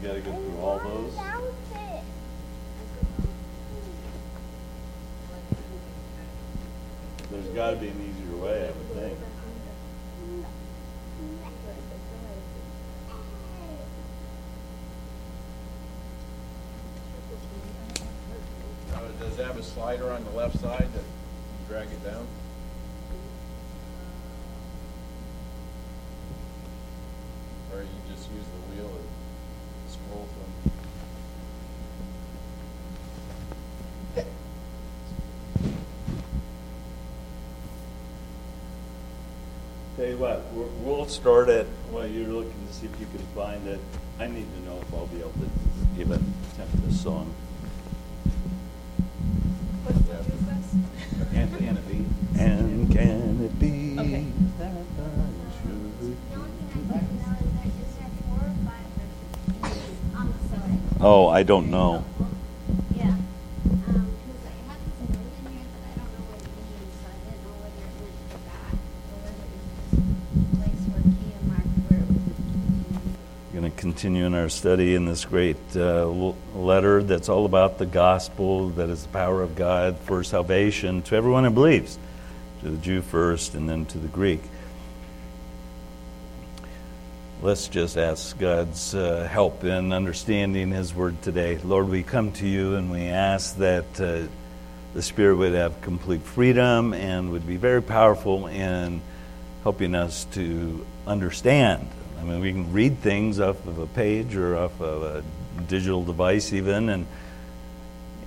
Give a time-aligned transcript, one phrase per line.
[0.00, 1.12] You got to go through all those.
[7.30, 9.18] There's got to be an easier way, I would think.
[19.20, 22.26] Does it have a slider on the left side that you drag it down?
[27.74, 29.08] Or you just use the wheel and
[29.90, 30.50] scroll from?
[39.96, 43.24] Tell you what, we're- we'll start it while you're looking to see if you can
[43.34, 43.80] find it.
[44.18, 45.48] I need to know if I'll be able to
[46.00, 47.32] even attempt this song.
[49.84, 50.66] What what is this?
[51.34, 52.04] And can it be?
[52.38, 54.26] And can it be Okay.
[54.58, 54.76] that I
[55.62, 56.16] should?
[61.00, 62.04] Oh, I don't know.
[74.50, 76.06] Study in this great uh,
[76.54, 81.16] letter that's all about the gospel, that is the power of God for salvation to
[81.16, 81.98] everyone who believes,
[82.62, 84.42] to the Jew first and then to the Greek.
[87.42, 91.56] Let's just ask God's uh, help in understanding His word today.
[91.58, 94.28] Lord, we come to you and we ask that uh,
[94.92, 99.00] the Spirit would have complete freedom and would be very powerful in
[99.62, 101.88] helping us to understand.
[102.20, 105.24] I mean, we can read things off of a page or off of a
[105.68, 107.06] digital device, even, and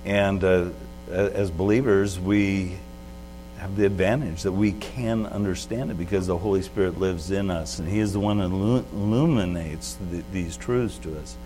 [0.04, 0.70] and uh,
[1.10, 2.76] as believers, we
[3.58, 7.78] have the advantage that we can understand it because the Holy Spirit lives in us,
[7.78, 11.36] and He is the one that illuminates th- these truths to us.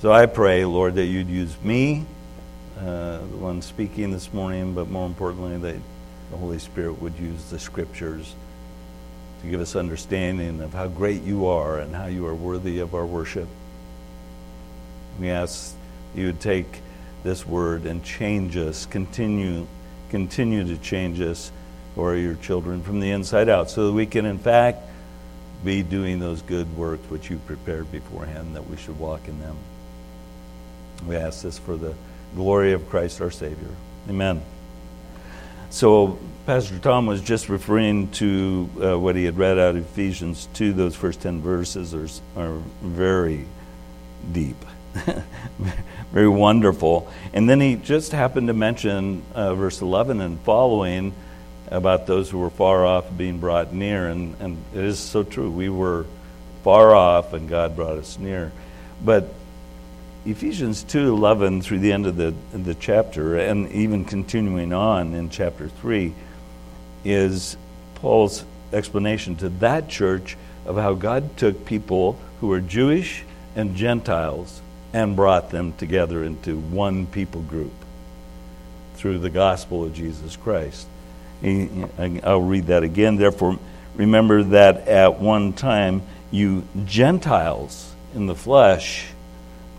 [0.00, 2.04] So I pray, Lord, that you'd use me,
[2.78, 5.80] uh, the one speaking this morning, but more importantly, that
[6.32, 8.34] the Holy Spirit would use the Scriptures
[9.42, 12.94] to give us understanding of how great you are and how you are worthy of
[12.94, 13.48] our worship.
[15.18, 15.74] We ask
[16.14, 16.80] you would take
[17.24, 19.66] this word and change us, continue,
[20.10, 21.52] continue to change us
[21.94, 24.82] for your children from the inside out, so that we can, in fact,
[25.64, 29.56] be doing those good works which you prepared beforehand, that we should walk in them.
[31.06, 31.94] We ask this for the
[32.34, 33.70] glory of Christ our Savior.
[34.08, 34.42] Amen.
[35.72, 40.46] So, Pastor Tom was just referring to uh, what he had read out of Ephesians
[40.52, 40.74] 2.
[40.74, 43.46] Those first 10 verses are, are very
[44.32, 44.62] deep,
[46.12, 47.10] very wonderful.
[47.32, 51.14] And then he just happened to mention uh, verse 11 and following
[51.68, 54.08] about those who were far off being brought near.
[54.08, 55.50] And, and it is so true.
[55.50, 56.04] We were
[56.62, 58.52] far off, and God brought us near.
[59.02, 59.32] But
[60.24, 65.68] Ephesians 2:11 through the end of the the chapter and even continuing on in chapter
[65.68, 66.14] 3
[67.04, 67.56] is
[67.96, 73.24] Paul's explanation to that church of how God took people who were Jewish
[73.56, 74.62] and Gentiles
[74.92, 77.72] and brought them together into one people group
[78.94, 80.86] through the gospel of Jesus Christ.
[82.22, 83.16] I'll read that again.
[83.16, 83.58] Therefore,
[83.96, 89.06] remember that at one time you Gentiles in the flesh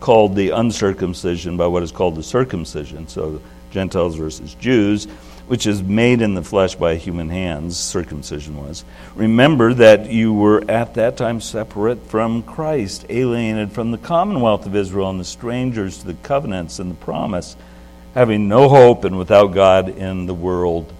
[0.03, 3.07] called the uncircumcision by what is called the circumcision.
[3.07, 3.41] So
[3.71, 5.05] Gentiles versus Jews,
[5.47, 8.83] which is made in the flesh by human hands, circumcision was.
[9.15, 14.75] Remember that you were at that time separate from Christ, alienated from the commonwealth of
[14.75, 17.55] Israel, and the strangers to the covenants and the promise,
[18.13, 20.91] having no hope and without God in the world.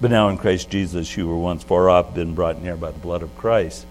[0.00, 2.98] But now in Christ Jesus, you were once far off, been brought near by the
[2.98, 3.84] blood of Christ.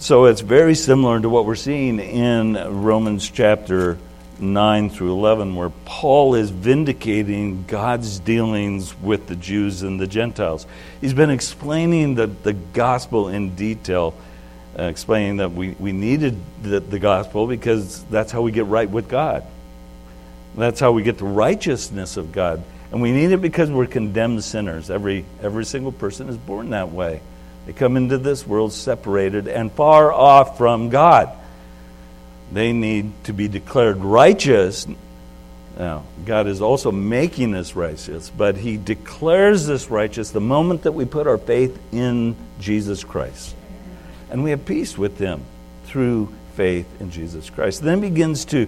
[0.00, 3.98] So it's very similar to what we're seeing in Romans chapter
[4.38, 10.66] 9 through 11, where Paul is vindicating God's dealings with the Jews and the Gentiles.
[11.02, 14.14] He's been explaining the, the gospel in detail,
[14.78, 18.88] uh, explaining that we, we needed the, the gospel because that's how we get right
[18.88, 19.44] with God.
[20.56, 22.64] That's how we get the righteousness of God.
[22.90, 24.88] And we need it because we're condemned sinners.
[24.88, 27.20] Every, every single person is born that way.
[27.70, 31.30] They come into this world separated and far off from God.
[32.50, 34.88] They need to be declared righteous.
[35.78, 40.90] Now, God is also making us righteous, but He declares us righteous the moment that
[40.90, 43.54] we put our faith in Jesus Christ.
[44.30, 45.40] And we have peace with Him
[45.84, 47.82] through faith in Jesus Christ.
[47.82, 48.66] Then begins to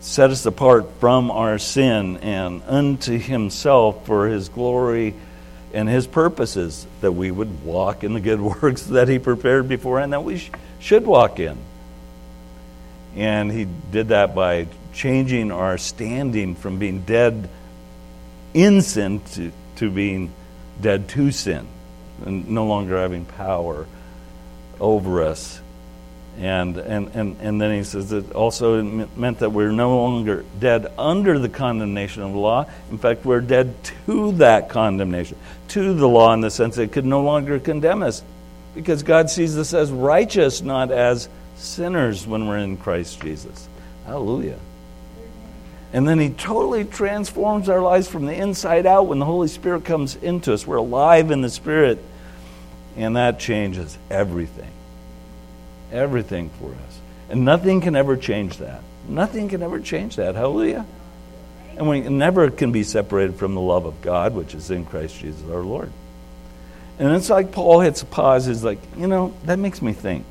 [0.00, 5.14] set us apart from our sin and unto Himself for His glory
[5.72, 10.12] and His purposes, that we would walk in the good works that He prepared beforehand
[10.12, 11.58] that we sh- should walk in.
[13.16, 17.48] And he did that by changing our standing from being dead
[18.54, 20.32] in sin to, to being
[20.80, 21.66] dead to sin
[22.24, 23.86] and no longer having power
[24.78, 25.59] over us.
[26.40, 30.90] And, and, and, and then he says it also meant that we're no longer dead
[30.98, 32.64] under the condemnation of the law.
[32.90, 35.36] In fact, we're dead to that condemnation,
[35.68, 38.22] to the law in the sense that it could no longer condemn us
[38.74, 43.68] because God sees us as righteous, not as sinners when we're in Christ Jesus.
[44.06, 44.58] Hallelujah.
[45.92, 49.84] And then He totally transforms our lives from the inside out when the Holy Spirit
[49.84, 50.66] comes into us.
[50.66, 52.02] We're alive in the Spirit,
[52.96, 54.70] and that changes everything.
[55.92, 57.00] Everything for us.
[57.28, 58.82] And nothing can ever change that.
[59.08, 60.34] Nothing can ever change that.
[60.34, 60.86] Hallelujah.
[61.76, 65.18] And we never can be separated from the love of God, which is in Christ
[65.18, 65.90] Jesus our Lord.
[66.98, 70.26] And it's like Paul hits a pause, is like, you know, that makes me think.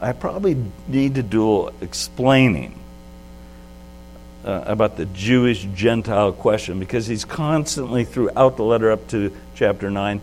[0.00, 0.56] I probably
[0.88, 2.76] need to do explaining
[4.44, 9.90] uh, about the Jewish Gentile question because he's constantly throughout the letter up to chapter
[9.90, 10.20] 9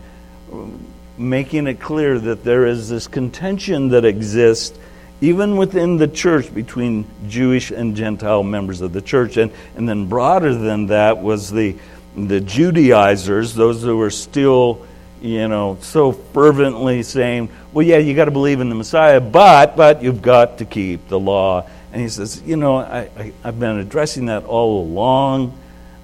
[1.20, 4.78] making it clear that there is this contention that exists
[5.20, 9.36] even within the church between Jewish and Gentile members of the church.
[9.36, 11.76] And, and then broader than that was the,
[12.16, 14.86] the Judaizers, those who were still,
[15.20, 19.76] you know, so fervently saying, well, yeah, you got to believe in the Messiah, but,
[19.76, 23.58] but you've got to keep the law and he says, You know, I, I, have
[23.58, 25.58] been addressing that all along,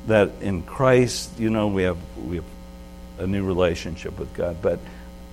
[0.07, 2.45] that in Christ, you know, we have, we have
[3.19, 4.61] a new relationship with God.
[4.61, 4.81] But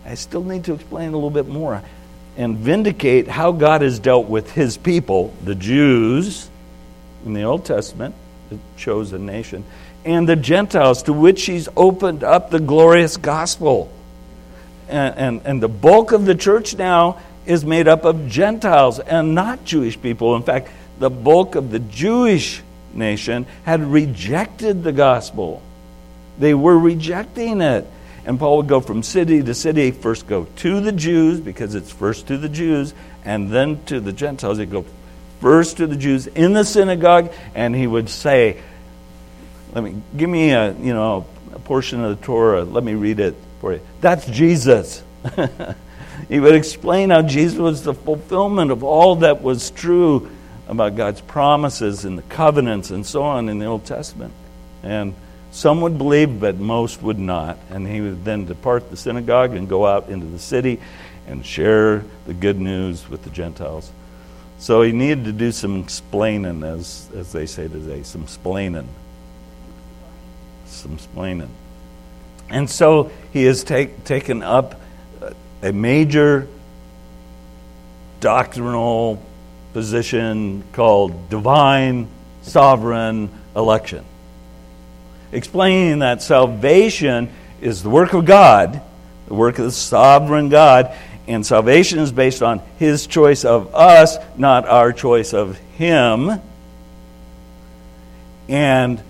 [0.06, 1.82] I still need to explain a little bit more
[2.36, 6.50] and vindicate how God has dealt with his people, the Jews
[7.26, 8.16] in the Old Testament,
[8.50, 9.64] the chosen nation,
[10.04, 13.92] and the Gentiles to which he's opened up the glorious gospel.
[14.90, 19.36] And, and, and the bulk of the church now is made up of Gentiles and
[19.36, 20.36] not Jewish people.
[20.36, 22.62] In fact, the bulk of the Jewish
[22.94, 25.62] nation had rejected the gospel.
[26.40, 27.88] They were rejecting it.
[28.26, 31.92] And Paul would go from city to city, first go to the Jews, because it's
[31.92, 32.94] first to the Jews,
[33.26, 34.58] and then to the Gentiles.
[34.58, 34.86] He'd go
[35.42, 38.62] first to the Jews in the synagogue, and he would say,
[39.74, 43.20] Let me give me a you know a portion of the Torah, let me read
[43.20, 43.82] it for you.
[44.02, 45.04] That's Jesus.
[46.30, 50.30] He would explain how Jesus was the fulfillment of all that was true
[50.68, 54.34] about God's promises and the covenants and so on in the Old Testament.
[54.82, 55.14] And
[55.54, 57.60] some would believe, but most would not.
[57.70, 60.82] And he would then depart the synagogue and go out into the city
[61.28, 63.92] and share the good news with the Gentiles.
[64.58, 68.88] So he needed to do some explaining, as, as they say today, some splaining.
[70.66, 71.50] Some splaining.
[72.50, 74.82] And so he has take, taken up
[75.62, 76.48] a major
[78.20, 79.24] doctrinal
[79.74, 82.08] position called divine
[82.42, 84.04] sovereign election,
[85.34, 87.30] explaining that salvation
[87.62, 88.82] is the work of God,
[89.28, 90.96] the work of the sovereign God,
[91.28, 96.32] and salvation is based on His choice of us, not our choice of Him.
[98.50, 99.02] And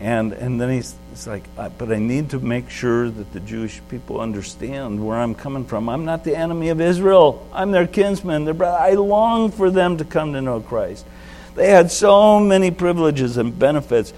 [0.00, 0.96] and and then he's
[1.26, 5.64] like, but I need to make sure that the Jewish people understand where I'm coming
[5.64, 5.88] from.
[5.88, 7.46] I'm not the enemy of Israel.
[7.52, 8.78] I'm their kinsman, their brother.
[8.78, 11.06] I long for them to come to know Christ.
[11.54, 14.14] They had so many privileges and benefits.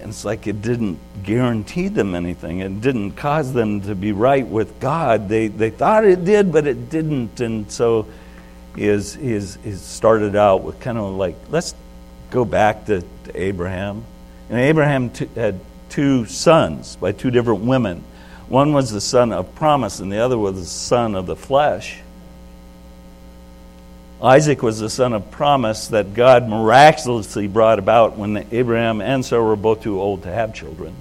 [0.00, 2.60] It's like it didn't guarantee them anything.
[2.60, 5.28] It didn't cause them to be right with God.
[5.28, 7.40] They, they thought it did, but it didn't.
[7.40, 8.06] And so
[8.76, 11.74] is, is, he started out with kind of like, let's
[12.30, 14.04] go back to, to Abraham
[14.48, 18.02] and Abraham t- had two sons by two different women.
[18.48, 22.00] One was the son of promise, and the other was the son of the flesh.
[24.22, 29.44] Isaac was the son of promise that God miraculously brought about when Abraham and Sarah
[29.44, 30.94] were both too old to have children.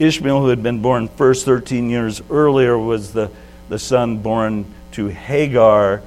[0.00, 3.30] Ishmael, who had been born first 13 years earlier, was the,
[3.68, 6.02] the son born to Hagar,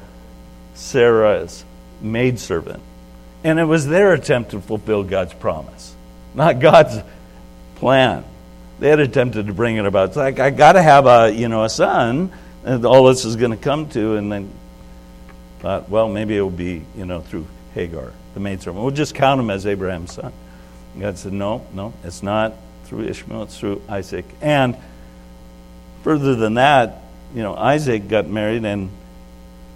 [0.74, 1.64] Sarah's
[2.02, 2.82] maidservant.
[3.46, 5.96] And it was their attempt to fulfill God's promise,
[6.34, 6.98] not God's
[7.76, 8.26] plan.
[8.80, 10.10] They had attempted to bring it about.
[10.10, 12.32] It's like, I got to have a, you know, a son,
[12.66, 14.52] and all this is going to come to, and then
[15.64, 18.84] thought, well, maybe it will be, you know, through Hagar, the maidservant.
[18.84, 20.34] We'll just count him as Abraham's son.
[21.00, 22.54] God said, no, no, it's not
[22.84, 24.26] through Ishmael, it's through Isaac.
[24.42, 24.76] And
[26.04, 27.02] further than that,
[27.34, 28.92] you know, Isaac got married and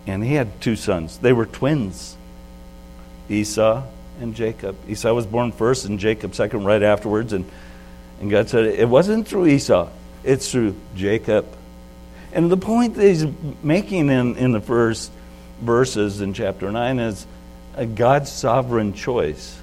[0.08, 1.18] and he had two sons.
[1.20, 2.16] They were twins.
[3.30, 3.84] Esau
[4.20, 4.76] and Jacob.
[4.90, 7.34] Esau was born first and Jacob second, right afterwards.
[7.34, 7.50] And,
[8.20, 9.90] and God said, It wasn't through Esau,
[10.24, 11.46] it's through Jacob.
[12.34, 13.26] And the point that he's
[13.64, 15.12] making in, in the first
[15.62, 17.26] verses in chapter 9 is
[17.76, 19.60] a God's sovereign choice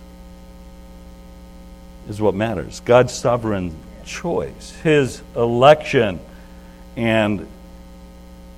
[2.08, 2.80] is what matters.
[2.80, 3.74] God's sovereign
[4.04, 6.20] choice, his election.
[6.96, 7.48] And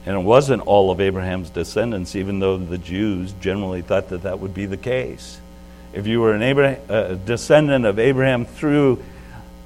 [0.04, 4.38] and it wasn't all of Abraham's descendants, even though the Jews generally thought that that
[4.38, 5.40] would be the case.
[5.92, 9.02] If you were an Abraham, a descendant of Abraham through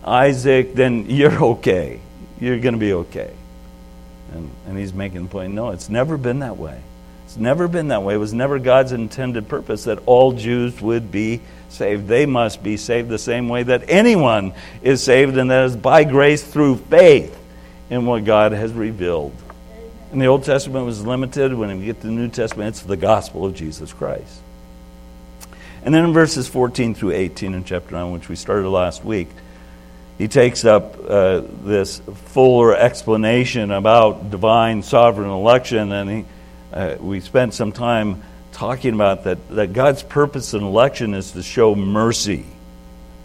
[0.03, 2.01] Isaac, then you're okay.
[2.41, 3.35] You're going to be okay.
[4.33, 6.81] And, and he's making the point no, it's never been that way.
[7.31, 8.15] It's never been that way.
[8.15, 12.09] It was never God's intended purpose that all Jews would be saved.
[12.09, 16.03] They must be saved the same way that anyone is saved, and that is by
[16.03, 17.39] grace through faith
[17.89, 19.33] in what God has revealed.
[20.11, 21.55] And the Old Testament was limited.
[21.55, 24.43] When we get to the New Testament, it's the gospel of Jesus Christ.
[25.85, 29.29] And then in verses 14 through 18 in chapter 9, which we started last week,
[30.19, 36.25] he takes up uh, this fuller explanation about divine sovereign election, and he,
[36.73, 38.23] uh, we spent some time
[38.53, 42.45] talking about that, that God's purpose in election is to show mercy.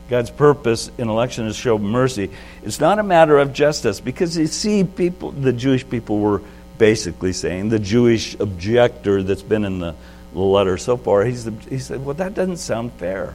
[0.10, 2.30] God's purpose in election is to show mercy.
[2.64, 6.42] It's not a matter of justice, because you see, people, the Jewish people were
[6.78, 9.96] basically saying, the Jewish objector that's been in the,
[10.34, 13.34] letter so far, he's he said, well, that doesn't sound fair.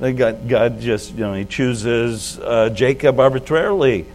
[0.00, 4.06] God, God just, you know, he chooses uh, Jacob arbitrarily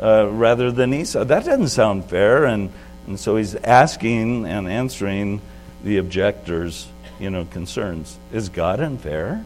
[0.00, 1.24] uh, rather than Esau.
[1.24, 2.44] That doesn't sound fair.
[2.44, 2.70] And,
[3.06, 5.40] and so he's asking and answering
[5.82, 6.86] the objectors,
[7.18, 8.18] you know, concerns.
[8.32, 9.44] Is God unfair?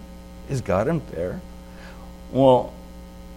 [0.49, 1.41] Is God unfair?
[2.31, 2.73] Well,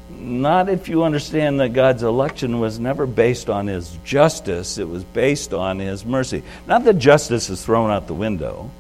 [0.09, 5.03] not if you understand that God's election was never based on his justice, it was
[5.03, 6.43] based on his mercy.
[6.67, 8.71] Not that justice is thrown out the window.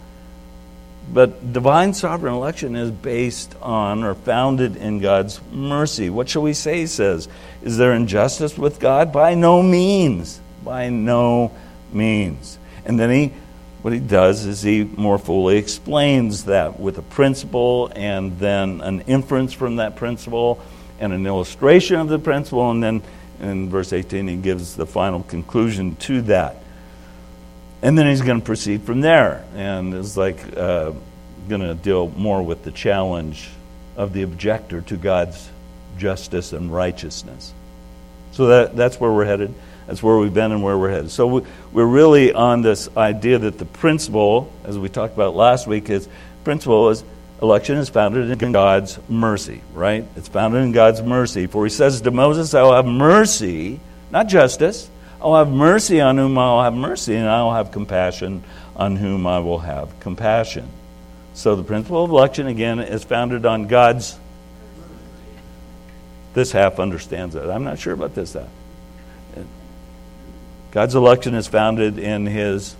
[1.11, 6.09] But divine sovereign election is based on or founded in God's mercy.
[6.09, 7.27] What shall we say, he says?
[7.63, 9.11] Is there injustice with God?
[9.11, 10.39] By no means.
[10.63, 11.51] By no
[11.91, 12.57] means.
[12.85, 13.33] And then he
[13.81, 19.01] what he does is he more fully explains that with a principle and then an
[19.01, 20.61] inference from that principle
[20.99, 22.71] and an illustration of the principle.
[22.71, 23.01] And then
[23.39, 26.57] in verse 18 he gives the final conclusion to that.
[27.81, 30.91] And then he's going to proceed from there and it's like uh,
[31.47, 33.49] going to deal more with the challenge
[33.95, 35.49] of the objector to god's
[35.97, 37.53] justice and righteousness.
[38.33, 39.53] So that, that's where we're headed
[39.89, 41.41] that's where we've been and where we're headed so we,
[41.73, 46.07] we're really on this idea that the principle as we talked about last week is
[46.43, 47.03] principle is
[47.41, 51.99] election is founded in god's mercy right it's founded in god's mercy for he says
[52.01, 53.79] to moses i will have mercy
[54.11, 54.89] not justice
[55.21, 58.43] I'll have mercy on whom I'll have mercy, and I'll have compassion
[58.75, 60.67] on whom I will have compassion.
[61.33, 64.17] So the principle of election, again, is founded on God's.
[66.33, 67.49] This half understands that.
[67.49, 68.47] I'm not sure about this half.
[70.71, 72.75] God's election is founded in His.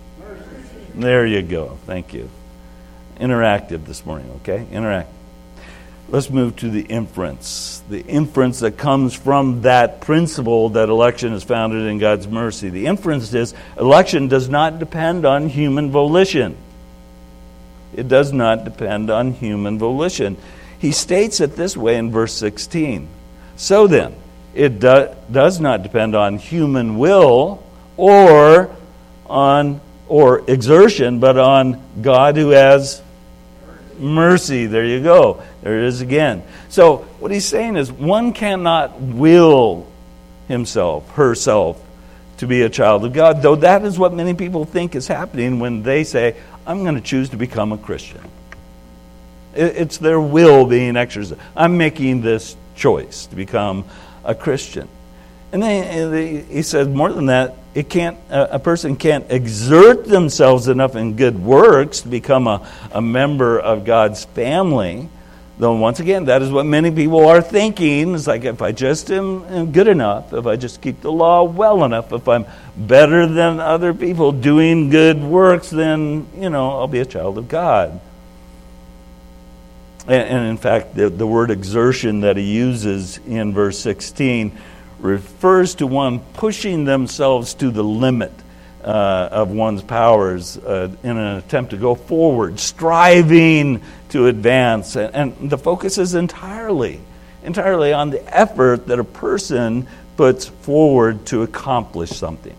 [0.93, 1.77] There you go.
[1.85, 2.29] Thank you.
[3.19, 4.65] Interactive this morning, okay?
[4.71, 5.07] Interactive.
[6.11, 7.83] Let's move to the inference.
[7.87, 12.69] The inference that comes from that principle that election is founded in God's mercy.
[12.69, 16.57] The inference is election does not depend on human volition.
[17.95, 20.37] It does not depend on human volition.
[20.79, 23.07] He states it this way in verse 16.
[23.55, 24.15] So then,
[24.55, 27.63] it do, does not depend on human will
[27.99, 28.73] or
[29.27, 33.01] on or exertion, but on God who has
[33.99, 34.65] mercy.
[34.65, 35.43] There you go.
[35.61, 36.43] There it is again.
[36.69, 39.85] So, what he's saying is one cannot will
[40.47, 41.79] himself, herself,
[42.37, 45.59] to be a child of God, though that is what many people think is happening
[45.59, 48.21] when they say, I'm going to choose to become a Christian.
[49.53, 51.39] It's their will being exercised.
[51.55, 53.83] I'm making this choice to become
[54.23, 54.87] a Christian.
[55.51, 60.97] And then he says more than that, it can't, a person can't exert themselves enough
[60.97, 65.07] in good works to become a, a member of God's family.
[65.57, 68.15] Though, once again, that is what many people are thinking.
[68.15, 71.85] It's like if I just am, good enough, if I just keep the law well
[71.85, 72.45] enough, if I'm
[72.75, 77.47] better than other people doing good works, then, you know, I'll be a child of
[77.47, 78.01] God.
[80.05, 84.57] And, and in fact, the, the word exertion that he uses in verse 16
[84.99, 88.31] refers to one pushing themselves to the limit
[88.83, 94.95] uh, of one's powers uh, in an attempt to go forward, striving to advance.
[94.95, 97.01] And, and, the focus is entirely,
[97.43, 102.55] entirely on the effort that a person puts forward to accomplish something.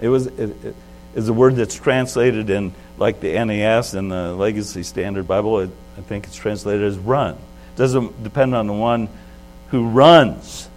[0.00, 0.74] It was it, it
[1.14, 5.60] is a word that's translated in like the NAS and the Legacy Standard Bible.
[5.60, 7.34] It, I think it's translated as run.
[7.34, 9.08] It doesn't depend on the one
[9.70, 10.67] who runs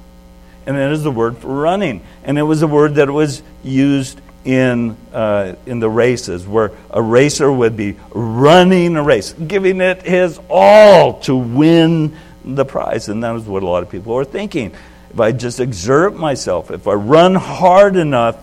[0.75, 2.01] and it is the word for running.
[2.23, 7.01] And it was a word that was used in, uh, in the races, where a
[7.01, 13.09] racer would be running a race, giving it his all to win the prize.
[13.09, 14.73] And that was what a lot of people were thinking.
[15.11, 18.37] If I just exert myself, if I run hard enough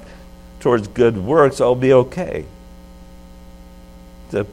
[0.61, 2.44] towards good works, I'll be okay.
[4.30, 4.47] The,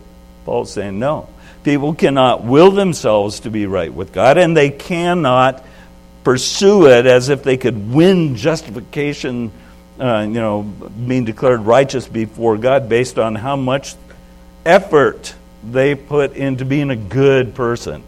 [0.46, 1.30] Paul's saying no.
[1.64, 5.66] People cannot will themselves to be right with God, and they cannot
[6.26, 9.52] pursue it as if they could win justification
[10.00, 13.96] uh, you know, being declared righteous before God based on how much
[14.66, 18.04] effort they put into being a good person.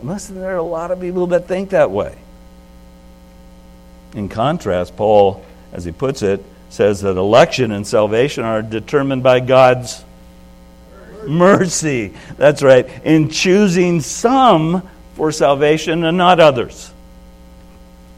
[0.00, 2.16] Unless there are a lot of people that think that way.
[4.14, 9.40] In contrast, Paul, as he puts it, says that election and salvation are determined by
[9.40, 10.04] God's
[11.26, 12.14] mercy.
[12.36, 12.88] That's right.
[13.04, 16.92] In choosing some for salvation and not others.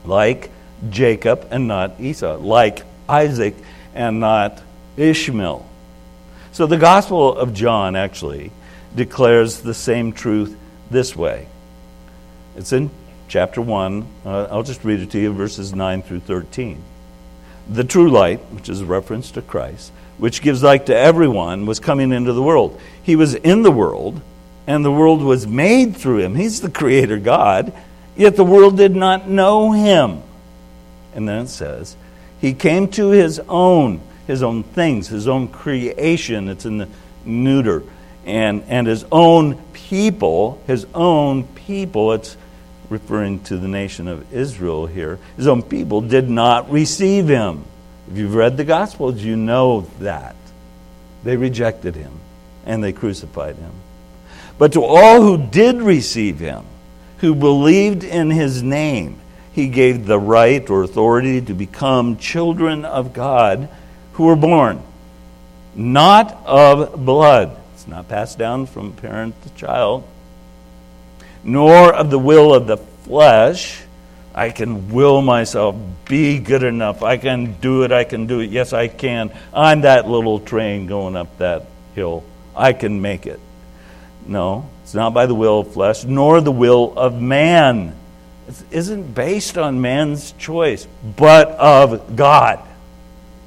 [0.08, 0.50] Like
[0.90, 3.54] Jacob and not Esau, like Isaac
[3.94, 4.62] and not
[4.96, 5.64] Ishmael.
[6.52, 8.50] So the Gospel of John actually
[8.96, 10.56] declares the same truth
[10.90, 11.46] this way.
[12.56, 12.90] It's in
[13.28, 14.06] chapter 1.
[14.24, 16.82] Uh, I'll just read it to you, verses 9 through 13.
[17.68, 21.78] The true light, which is a reference to Christ, which gives light to everyone, was
[21.78, 22.80] coming into the world.
[23.02, 24.20] He was in the world,
[24.66, 26.34] and the world was made through him.
[26.34, 27.72] He's the creator God,
[28.18, 30.22] yet the world did not know him.
[31.14, 31.96] And then it says,
[32.40, 36.48] He came to His own, His own things, His own creation.
[36.48, 36.88] It's in the
[37.24, 37.82] neuter.
[38.26, 42.36] And, and His own people, His own people, it's
[42.90, 47.64] referring to the nation of Israel here, His own people did not receive Him.
[48.10, 50.36] If you've read the Gospels, you know that.
[51.24, 52.12] They rejected Him
[52.64, 53.72] and they crucified Him.
[54.56, 56.64] But to all who did receive Him,
[57.18, 59.20] who believed in His name,
[59.52, 63.68] he gave the right or authority to become children of God
[64.12, 64.82] who were born
[65.78, 67.56] not of blood.
[67.74, 70.06] It's not passed down from parent to child,
[71.44, 73.80] nor of the will of the flesh.
[74.34, 77.02] I can will myself be good enough.
[77.02, 77.92] I can do it.
[77.92, 78.50] I can do it.
[78.50, 79.30] Yes, I can.
[79.54, 82.24] I'm that little train going up that hill.
[82.54, 83.40] I can make it.
[84.26, 87.94] No, it's not by the will of flesh, nor the will of man
[88.48, 92.66] It isn't based on man's choice, but of God.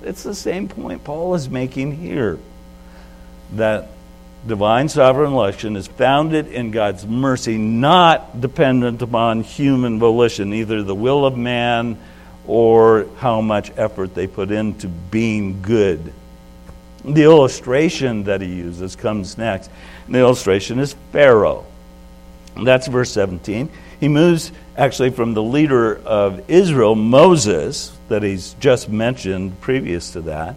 [0.04, 2.38] It's the same point Paul is making here
[3.54, 3.88] that
[4.46, 10.94] divine sovereign election is founded in God's mercy, not dependent upon human volition, either the
[10.94, 11.98] will of man
[12.46, 16.14] or how much effort they put into being good.
[17.04, 19.72] The illustration that he uses comes next.
[20.08, 21.66] The illustration is Pharaoh.
[22.56, 23.70] That's verse 17.
[24.00, 30.22] He moves actually from the leader of Israel, Moses, that he's just mentioned previous to
[30.22, 30.56] that,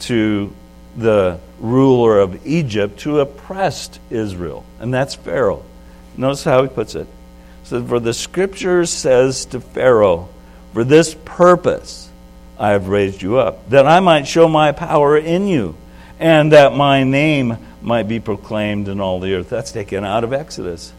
[0.00, 0.52] to
[0.96, 5.64] the ruler of Egypt who oppressed Israel, and that's Pharaoh.
[6.16, 7.06] Notice how he puts it.
[7.64, 10.28] So, for the scripture says to Pharaoh,
[10.72, 12.05] For this purpose
[12.58, 15.76] I have raised you up, that I might show my power in you,
[16.18, 19.50] and that my name might be proclaimed in all the earth.
[19.50, 20.92] That's taken out of Exodus.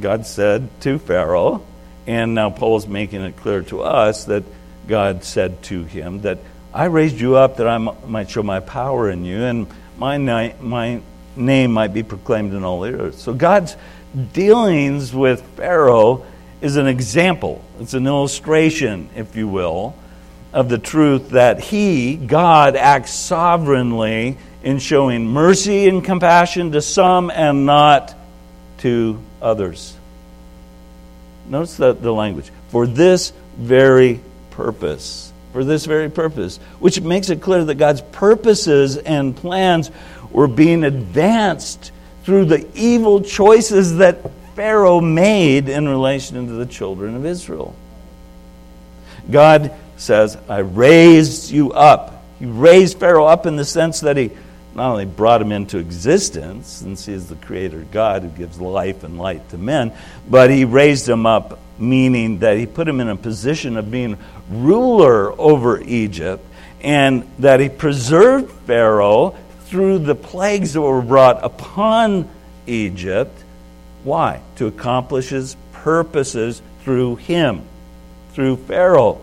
[0.00, 1.64] God said to Pharaoh,
[2.06, 4.42] and now Paul is making it clear to us that
[4.88, 6.38] God said to him that
[6.74, 9.66] I raised you up that I might show my power in you, and
[9.98, 10.18] my,
[10.60, 11.00] my
[11.36, 13.18] name might be proclaimed in all the earth.
[13.18, 13.76] So God's
[14.32, 16.26] dealings with Pharaoh
[16.62, 19.96] is an example, it's an illustration, if you will,
[20.52, 27.30] of the truth that he, God, acts sovereignly in showing mercy and compassion to some
[27.30, 28.14] and not
[28.78, 29.96] to others.
[31.48, 32.50] Notice the, the language.
[32.68, 34.20] For this very
[34.50, 35.32] purpose.
[35.52, 36.58] For this very purpose.
[36.78, 39.90] Which makes it clear that God's purposes and plans
[40.30, 41.90] were being advanced
[42.22, 44.20] through the evil choices that
[44.54, 47.74] Pharaoh made in relation to the children of Israel.
[49.30, 52.24] God says, I raised you up.
[52.38, 54.30] He raised Pharaoh up in the sense that he
[54.74, 59.04] not only brought him into existence, since he is the creator God who gives life
[59.04, 59.92] and light to men,
[60.28, 64.16] but he raised him up, meaning that he put him in a position of being
[64.50, 66.44] ruler over Egypt,
[66.80, 69.36] and that he preserved Pharaoh
[69.66, 72.28] through the plagues that were brought upon
[72.66, 73.41] Egypt.
[74.04, 74.40] Why?
[74.56, 77.62] To accomplish his purposes through him,
[78.32, 79.20] through Pharaoh.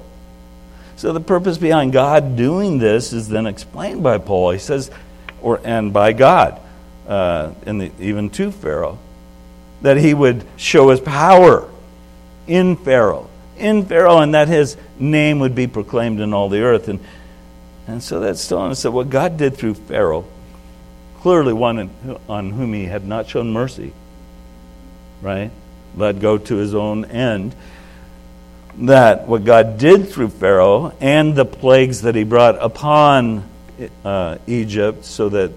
[0.95, 4.51] So the purpose behind God doing this is then explained by Paul.
[4.51, 4.91] He says,
[5.41, 6.59] or, and by God,
[7.07, 8.99] uh, the, even to Pharaoh,
[9.81, 11.69] that he would show his power
[12.47, 16.87] in Pharaoh in Pharaoh and that his name would be proclaimed in all the earth.
[16.87, 16.99] And,
[17.87, 20.25] and so that's telling us that what God did through Pharaoh,
[21.19, 21.89] clearly one
[22.27, 23.93] on whom he had not shown mercy,
[25.21, 25.51] right?
[25.95, 27.55] Let go to his own end.
[28.77, 33.43] That what God did through Pharaoh and the plagues that he brought upon
[34.05, 35.51] uh, Egypt so that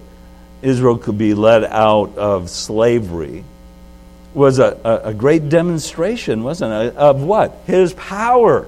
[0.61, 3.43] Israel could be led out of slavery
[4.33, 7.55] was a, a, a great demonstration, wasn't it, of what?
[7.65, 8.67] His power.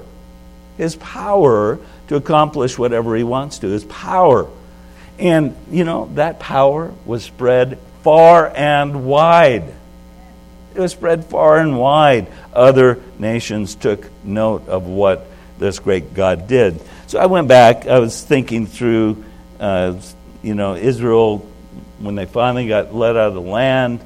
[0.77, 3.67] His power to accomplish whatever he wants to.
[3.67, 4.47] His power.
[5.17, 9.73] And, you know, that power was spread far and wide.
[10.75, 12.27] It was spread far and wide.
[12.53, 15.25] Other nations took note of what
[15.57, 16.81] this great God did.
[17.07, 19.23] So I went back, I was thinking through,
[19.59, 19.99] uh,
[20.43, 21.47] you know, Israel,
[21.99, 24.03] when they finally got let out of the land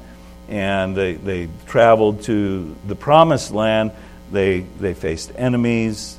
[0.48, 3.90] and they, they traveled to the promised land,
[4.30, 6.18] they, they faced enemies,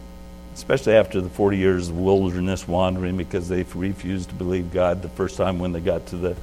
[0.53, 5.09] especially after the 40 years of wilderness wandering because they refused to believe God the
[5.09, 6.35] first time when they got to the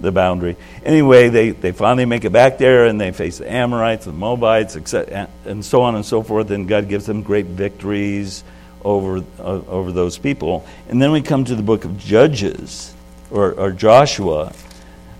[0.00, 0.56] the boundary.
[0.84, 4.76] Anyway, they, they finally make it back there and they face the Amorites, the Moabites,
[4.76, 6.50] and so on and so forth.
[6.50, 8.44] And God gives them great victories
[8.84, 10.66] over, uh, over those people.
[10.88, 12.94] And then we come to the book of Judges
[13.30, 14.52] or, or Joshua,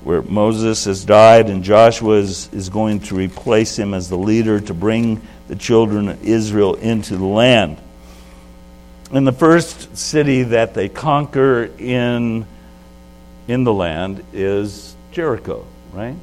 [0.04, 4.60] where Moses has died and Joshua is, is going to replace him as the leader
[4.60, 7.78] to bring the children of Israel into the land.
[9.10, 12.46] And the first city that they conquer in
[13.48, 16.16] in the land is Jericho, right?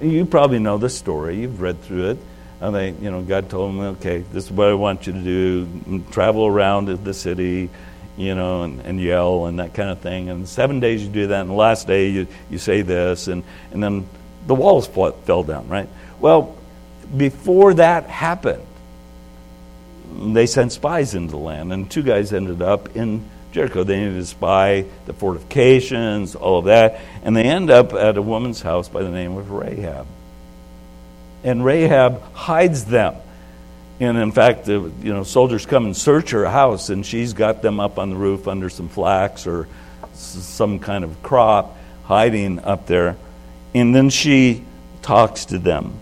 [0.00, 1.40] You probably know the story.
[1.40, 2.18] You've read through it.
[2.60, 5.20] And they, you know, God told them, okay, this is what I want you to
[5.20, 5.66] do.
[5.66, 7.68] Mm, travel around the city,
[8.16, 10.30] you know, and, and yell and that kind of thing.
[10.30, 13.44] And seven days you do that, and the last day you, you say this, and,
[13.72, 14.08] and then
[14.46, 15.88] the walls fell down, right?
[16.20, 16.56] Well,
[17.14, 18.64] before that happened,
[20.16, 23.84] they sent spies into the land, and two guys ended up in Jericho.
[23.84, 27.00] They need to spy the fortifications, all of that.
[27.22, 30.08] And they end up at a woman's house by the name of Rahab.
[31.44, 33.14] And Rahab hides them.
[34.00, 37.62] And in fact, the you know, soldiers come and search her house, and she's got
[37.62, 39.68] them up on the roof under some flax or
[40.14, 43.16] some kind of crop, hiding up there.
[43.72, 44.64] And then she
[45.00, 45.94] talks to them.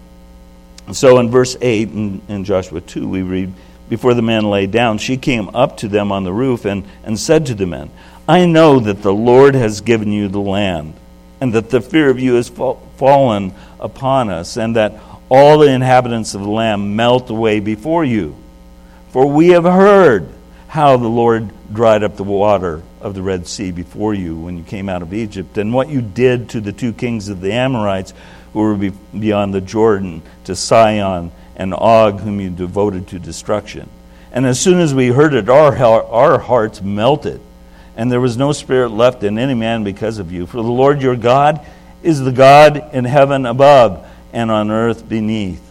[0.93, 3.53] So in verse 8 in, in Joshua 2, we read,
[3.93, 7.21] before the men lay down, she came up to them on the roof and, and
[7.21, 7.91] said to the men,
[8.27, 10.95] I know that the Lord has given you the land,
[11.43, 15.71] and that the fear of you has fa- fallen upon us, and that all the
[15.71, 18.35] inhabitants of the land melt away before you.
[19.11, 20.27] For we have heard
[20.69, 24.65] how the Lord dried up the water of the Red Sea before you when you
[24.65, 28.15] came out of Egypt, and what you did to the two kings of the Amorites
[28.55, 33.89] who were beyond the Jordan, to Sihon and Og, whom you devoted to destruction.
[34.33, 37.41] And as soon as we heard it, our, our hearts melted,
[37.97, 40.47] and there was no spirit left in any man because of you.
[40.47, 41.65] For the Lord your God
[42.03, 45.63] is the God in heaven above and on earth beneath.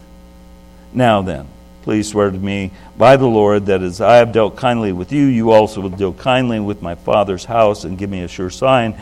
[0.92, 1.48] Now then,
[1.82, 5.24] please swear to me by the Lord that as I have dealt kindly with you,
[5.24, 8.94] you also will deal kindly with my father's house, and give me a sure sign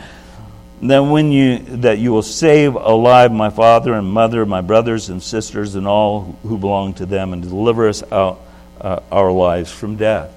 [0.89, 5.21] that when you that you will save alive my father and mother, my brothers and
[5.21, 8.41] sisters, and all who belong to them, and deliver us out
[8.79, 10.33] uh, our lives from death.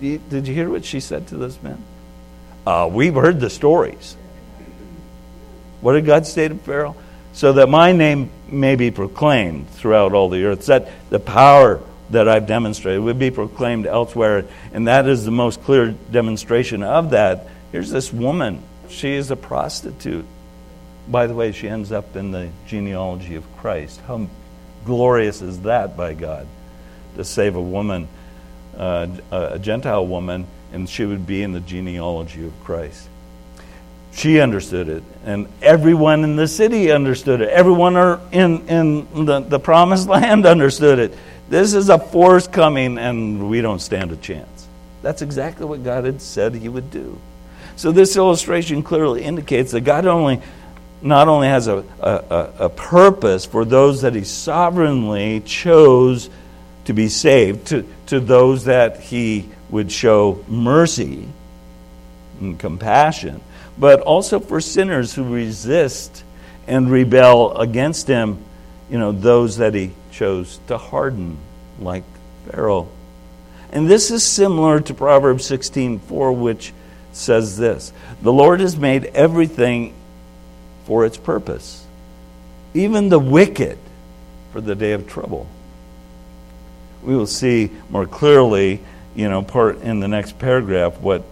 [0.00, 1.82] Did you hear what she said to those men?
[2.66, 4.16] Uh, we've heard the stories.
[5.80, 6.96] What did God say to Pharaoh?
[7.34, 10.66] So that my name may be proclaimed throughout all the earth.
[10.66, 14.46] That the power that I've demonstrated would be proclaimed elsewhere.
[14.72, 17.48] And that is the most clear demonstration of that.
[17.72, 18.62] Here's this woman
[18.94, 20.24] she is a prostitute.
[21.08, 24.00] By the way, she ends up in the genealogy of Christ.
[24.06, 24.26] How
[24.84, 26.46] glorious is that by God
[27.16, 28.08] to save a woman,
[28.76, 33.08] uh, a Gentile woman, and she would be in the genealogy of Christ.
[34.12, 37.48] She understood it, and everyone in the city understood it.
[37.48, 37.96] Everyone
[38.32, 41.14] in, in the, the promised land understood it.
[41.48, 44.68] This is a force coming, and we don't stand a chance.
[45.02, 47.18] That's exactly what God had said He would do.
[47.76, 50.40] So this illustration clearly indicates that God only
[51.02, 56.30] not only has a, a, a purpose for those that he sovereignly chose
[56.86, 61.28] to be saved, to, to those that he would show mercy
[62.40, 63.42] and compassion,
[63.76, 66.24] but also for sinners who resist
[66.66, 68.38] and rebel against him,
[68.88, 71.36] you know, those that he chose to harden,
[71.80, 72.04] like
[72.46, 72.88] Pharaoh.
[73.72, 76.72] And this is similar to Proverbs 16:4, which
[77.14, 79.94] says this The Lord has made everything
[80.84, 81.84] for its purpose,
[82.74, 83.78] even the wicked
[84.52, 85.48] for the day of trouble.
[87.02, 88.80] we will see more clearly,
[89.14, 91.24] you know, part in the next paragraph what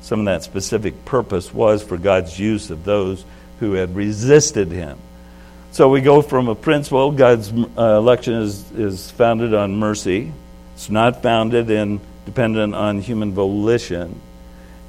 [0.00, 3.24] some of that specific purpose was for God's use of those
[3.60, 4.98] who had resisted him.
[5.70, 10.32] So we go from a principle, God's uh, election is, is founded on mercy.
[10.74, 14.20] It's not founded in dependent on human volition.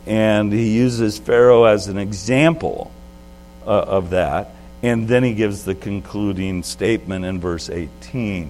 [0.10, 2.92] And he uses Pharaoh as an example
[3.66, 4.56] uh, of that.
[4.82, 8.50] And then he gives the concluding statement in verse 18.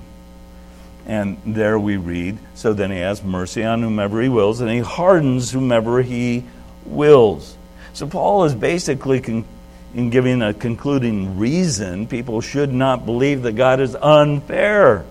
[1.06, 4.80] And there we read, so then he has mercy on whomever he wills, and he
[4.80, 6.46] hardens whomever he
[6.86, 7.58] wills.
[7.94, 9.46] So Paul is basically con-
[9.94, 15.04] in giving a concluding reason people should not believe that God is unfair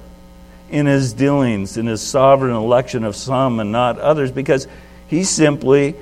[0.70, 4.66] in his dealings, in his sovereign election of some and not others, because
[5.08, 5.96] he simply,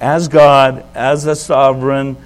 [0.00, 2.16] as God, as a sovereign,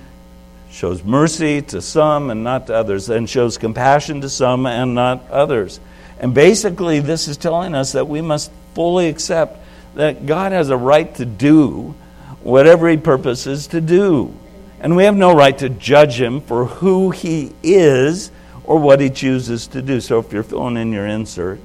[0.71, 5.29] shows mercy to some and not to others, and shows compassion to some and not
[5.31, 5.81] others.
[6.19, 9.59] And basically, this is telling us that we must fully accept
[9.95, 11.95] that God has a right to do
[12.43, 14.35] whatever He purposes to do.
[14.81, 18.31] And we have no right to judge Him for who He is
[18.65, 20.01] or what He chooses to do.
[20.01, 21.59] So if you're filling in your insert,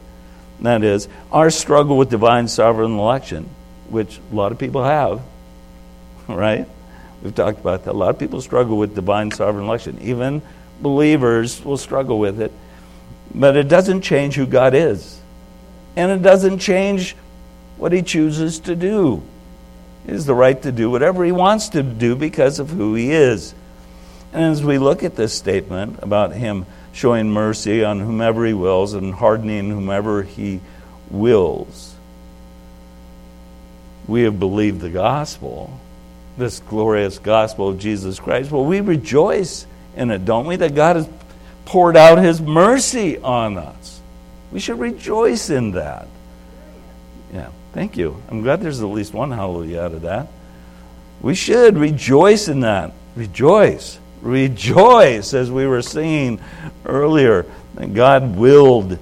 [0.62, 3.50] that is, our struggle with divine sovereign election,
[3.90, 5.22] which a lot of people have,
[6.28, 6.68] right?
[7.22, 7.92] We've talked about that.
[7.92, 10.00] A lot of people struggle with divine sovereign election.
[10.02, 10.42] Even
[10.82, 12.52] believers will struggle with it.
[13.34, 15.20] But it doesn't change who God is.
[15.96, 17.16] And it doesn't change
[17.78, 19.24] what He chooses to do.
[20.06, 23.12] He has the right to do whatever He wants to do because of who He
[23.12, 23.54] is.
[24.34, 28.94] And as we look at this statement about Him showing mercy on whomever He wills
[28.94, 30.60] and hardening whomever He
[31.10, 31.96] wills,
[34.08, 35.80] we have believed the gospel,
[36.38, 38.52] this glorious gospel of Jesus Christ.
[38.52, 40.56] Well, we rejoice in it, don't we?
[40.58, 41.10] That God has
[41.66, 44.02] poured out his mercy on us.
[44.52, 46.08] We should rejoice in that.
[47.34, 48.22] Yeah, thank you.
[48.30, 50.28] I'm glad there's at least one hallelujah out of that.
[51.22, 52.94] We should rejoice in that.
[53.16, 54.00] Rejoice.
[54.22, 56.40] Rejoice, as we were singing
[56.86, 57.46] earlier,
[57.76, 58.98] that God willed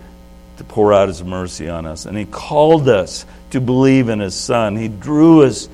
[0.57, 2.05] to pour out his mercy on us.
[2.05, 4.75] And he called us to believe in his Son.
[4.75, 5.67] He drew us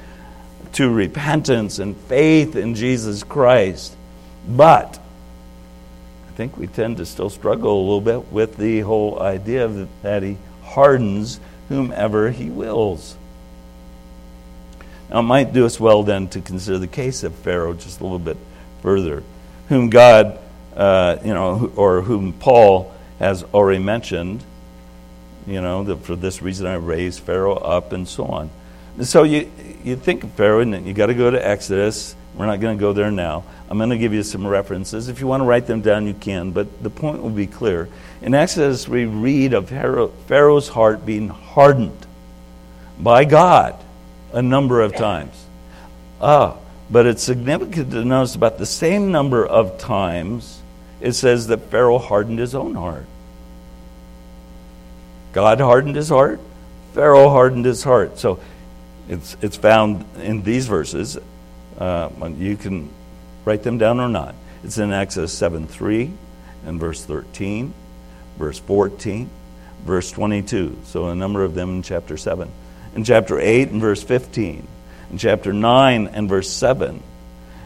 [0.74, 3.96] to repentance and faith in Jesus Christ.
[4.48, 5.00] But
[6.28, 9.68] I think we tend to still struggle a little bit with the whole idea
[10.04, 13.18] that, he hardens whomever he wills.
[15.10, 18.04] Now, it might do us well then to consider the case of Pharaoh just a
[18.04, 18.38] little bit
[18.82, 19.24] further,
[19.68, 20.40] whom God,
[20.76, 24.44] uh, you know, or whom Paul has already mentioned,
[25.48, 28.50] you know, that for this reason I raised Pharaoh up and so on.
[29.02, 29.52] So you,
[29.84, 32.16] you think of Pharaoh, and you got to go to Exodus.
[32.36, 33.44] We're not going to go there now.
[33.70, 35.10] I'm going to give you some references.
[35.10, 37.90] If you want to write them down, you can, but the point will be clear.
[38.22, 42.06] In Exodus, we read of Pharaoh's heart being hardened
[43.00, 43.76] by God
[44.34, 45.34] a number of times.
[46.22, 46.58] Ah,
[46.90, 50.62] but it's significant to notice about the same number of times
[51.02, 53.06] it says that Pharaoh hardened his own heart.
[55.32, 56.40] God hardened his heart,
[56.94, 58.18] Pharaoh hardened his heart.
[58.18, 58.40] So
[59.10, 61.18] it's, it's found in these verses.
[61.78, 62.90] Uh, you can
[63.50, 64.36] Write them down or not.
[64.64, 66.12] It's in Exodus 7 3
[66.66, 67.74] and verse 13,
[68.38, 69.30] verse 14,
[69.86, 70.78] verse 22.
[70.84, 72.48] So a number of them in chapter 7.
[72.96, 74.68] In chapter 8 and verse 15.
[75.10, 77.02] In chapter 9 and verse 7.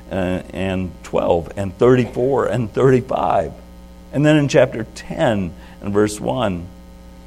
[0.09, 0.15] Uh,
[0.53, 3.51] and 12 and 34 and 35.
[4.11, 6.67] And then in chapter 10 and verse 1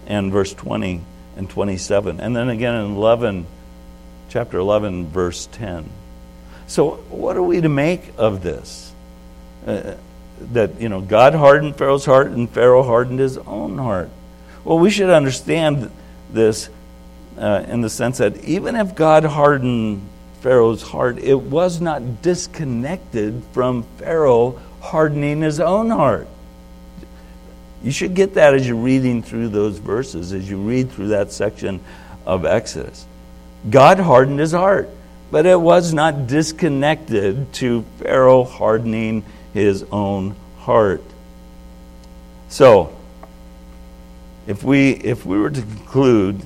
[0.06, 1.02] and verse 20
[1.36, 2.20] and 27.
[2.20, 3.46] And then again in 11,
[4.36, 5.88] chapter 11, verse 10.
[6.66, 8.92] So, what are we to make of this?
[9.66, 9.94] Uh,
[10.52, 14.10] that, you know, God hardened Pharaoh's heart and Pharaoh hardened his own heart.
[14.62, 15.90] Well, we should understand
[16.30, 16.68] this
[17.38, 20.06] uh, in the sense that even if God hardened
[20.42, 26.28] Pharaoh's heart, it was not disconnected from Pharaoh hardening his own heart.
[27.82, 31.32] You should get that as you're reading through those verses, as you read through that
[31.32, 31.80] section
[32.26, 33.06] of Exodus.
[33.68, 34.88] God hardened his heart
[35.30, 41.02] but it was not disconnected to Pharaoh hardening his own heart.
[42.48, 42.96] So,
[44.46, 46.40] if we if we were to conclude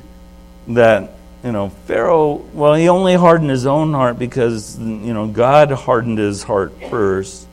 [0.69, 1.13] that
[1.45, 6.19] you know Pharaoh, well, he only hardened his own heart because you know God hardened
[6.19, 7.47] his heart first.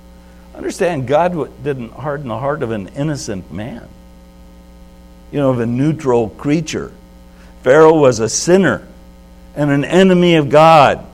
[0.55, 3.87] Understand, God didn't harden the heart of an innocent man.
[5.31, 6.93] You know, of a neutral creature.
[7.63, 8.87] Pharaoh was a sinner
[9.57, 11.05] and an enemy of God.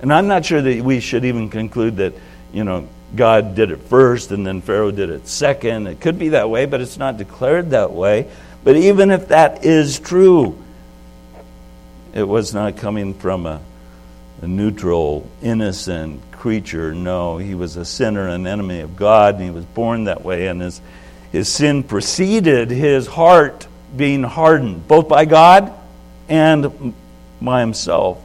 [0.00, 2.14] And I'm not sure that we should even conclude that,
[2.52, 5.86] you know, God did it first and then Pharaoh did it second.
[5.86, 8.28] It could be that way, but it's not declared that way.
[8.64, 10.58] But even if that is true,
[12.14, 13.60] It was not coming from a,
[14.40, 16.94] a neutral, innocent creature.
[16.94, 20.46] No, he was a sinner, an enemy of God, and he was born that way.
[20.46, 20.80] And his,
[21.32, 25.72] his sin preceded his heart being hardened, both by God
[26.28, 26.94] and
[27.40, 28.22] by himself.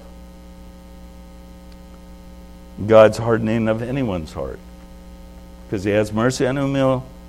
[2.85, 4.59] God's hardening of anyone's heart.
[5.65, 6.55] Because he has mercy on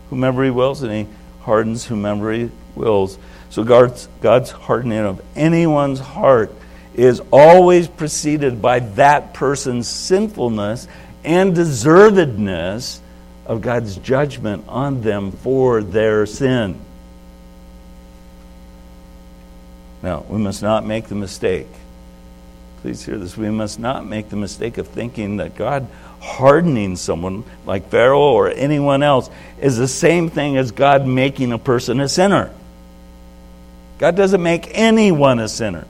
[0.08, 1.06] whomever he wills, and he
[1.42, 3.18] hardens whomever he wills.
[3.50, 6.52] So God's, God's hardening of anyone's heart
[6.94, 10.88] is always preceded by that person's sinfulness
[11.24, 13.00] and deservedness
[13.46, 16.80] of God's judgment on them for their sin.
[20.04, 21.66] Now, we must not make the mistake.
[22.82, 23.38] Please hear this.
[23.38, 25.88] We must not make the mistake of thinking that God
[26.20, 31.58] hardening someone like Pharaoh or anyone else is the same thing as God making a
[31.58, 32.52] person a sinner.
[33.96, 35.86] God doesn't make anyone a sinner.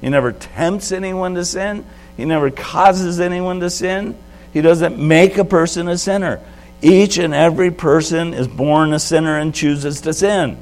[0.00, 1.86] He never tempts anyone to sin.
[2.16, 4.18] He never causes anyone to sin.
[4.52, 6.40] He doesn't make a person a sinner.
[6.82, 10.60] Each and every person is born a sinner and chooses to sin.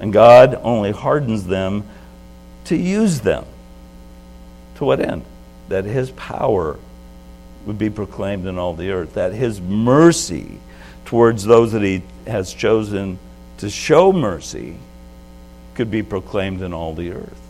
[0.00, 1.84] And God only hardens them
[2.64, 3.44] to use them.
[4.76, 5.24] To what end?
[5.68, 6.76] That His power
[7.66, 10.60] would be proclaimed in all the earth, that His mercy
[11.04, 13.18] towards those that He has chosen
[13.58, 14.76] to show mercy
[15.74, 17.40] could be proclaimed in all the earth.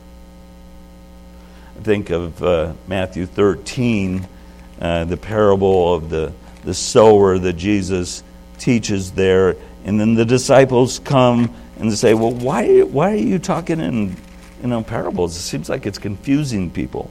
[1.79, 4.27] I think of uh, Matthew 13,
[4.81, 6.33] uh, the parable of the,
[6.65, 8.23] the sower that Jesus
[8.59, 9.57] teaches there.
[9.85, 14.17] And then the disciples come and say, Well, why, why are you talking in
[14.63, 15.37] you know, parables?
[15.37, 17.11] It seems like it's confusing people.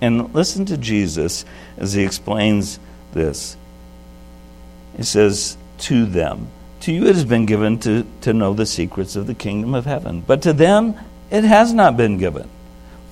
[0.00, 1.44] And listen to Jesus
[1.76, 2.80] as he explains
[3.12, 3.56] this.
[4.96, 6.48] He says, To them,
[6.80, 9.84] to you it has been given to, to know the secrets of the kingdom of
[9.84, 10.96] heaven, but to them
[11.30, 12.48] it has not been given.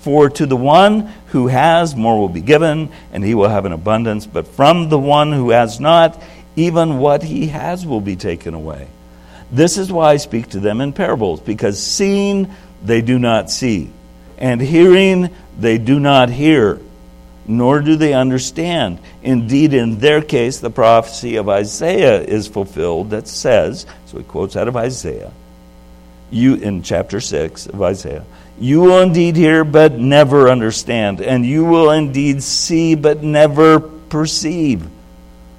[0.01, 3.73] For to the one who has, more will be given, and he will have an
[3.73, 4.27] abundance.
[4.27, 6.21] But from the one who has not,
[6.57, 8.89] even what he has will be taken away.
[9.53, 13.91] This is why I speak to them in parables, because seeing they do not see,
[14.39, 16.81] and hearing they do not hear,
[17.47, 19.01] nor do they understand.
[19.23, 24.57] Indeed, in their case, the prophecy of Isaiah is fulfilled that says, so he quotes
[24.57, 25.33] out of Isaiah,
[26.31, 28.25] you in chapter 6 of Isaiah,
[28.59, 34.87] you will indeed hear, but never understand, and you will indeed see, but never perceive.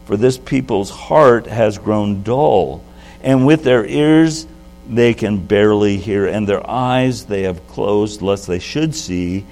[0.06, 2.84] For this people's heart has grown dull,
[3.24, 4.48] and with their ears
[4.88, 9.46] they can barely hear, and their eyes they have closed, lest they should see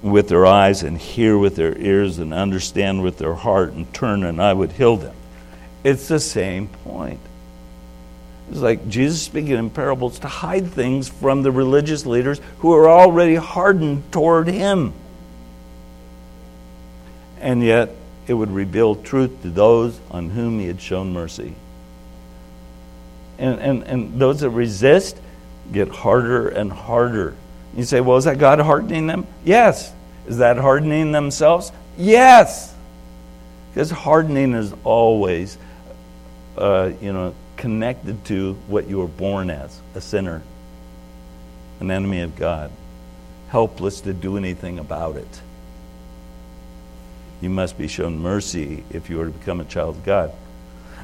[0.00, 4.24] with their eyes, and hear with their ears, and understand with their heart, and turn,
[4.24, 5.14] and I would heal them.
[5.84, 7.20] It's the same point.
[8.50, 12.88] It's like Jesus speaking in parables to hide things from the religious leaders who are
[12.88, 14.94] already hardened toward him.
[17.40, 17.90] And yet,
[18.26, 21.54] it would reveal truth to those on whom he had shown mercy.
[23.38, 25.18] And, and, and those that resist
[25.72, 27.34] get harder and harder.
[27.76, 29.26] You say, well, is that God hardening them?
[29.44, 29.92] Yes.
[30.26, 31.72] Is that hardening themselves?
[31.96, 32.74] Yes.
[33.70, 35.56] Because hardening is always,
[36.56, 40.42] uh, you know, connected to what you were born as a sinner,
[41.80, 42.70] an enemy of God,
[43.48, 45.40] helpless to do anything about it.
[47.40, 50.32] You must be shown mercy if you are to become a child of God.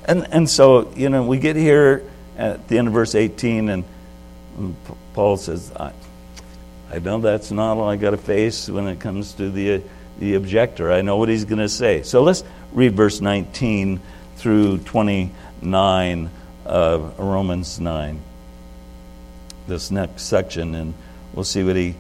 [0.07, 2.03] And, and so, you know, we get here
[2.37, 3.85] at the end of verse 18, and
[5.14, 5.92] Paul says, I,
[6.90, 9.83] I know that's not all I got to face when it comes to the,
[10.18, 10.92] the objector.
[10.92, 12.03] I know what he's going to say.
[12.03, 14.01] So let's read verse 19
[14.37, 16.31] through 29
[16.64, 18.20] of Romans 9,
[19.66, 20.94] this next section, and
[21.33, 21.94] we'll see what he,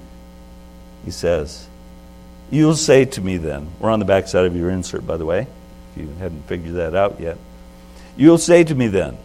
[1.04, 1.66] he says.
[2.50, 5.26] You'll say to me then, we're on the back side of your insert, by the
[5.26, 5.46] way,
[5.92, 7.38] if you hadn't figured that out yet.
[8.16, 9.18] You'll say to me then,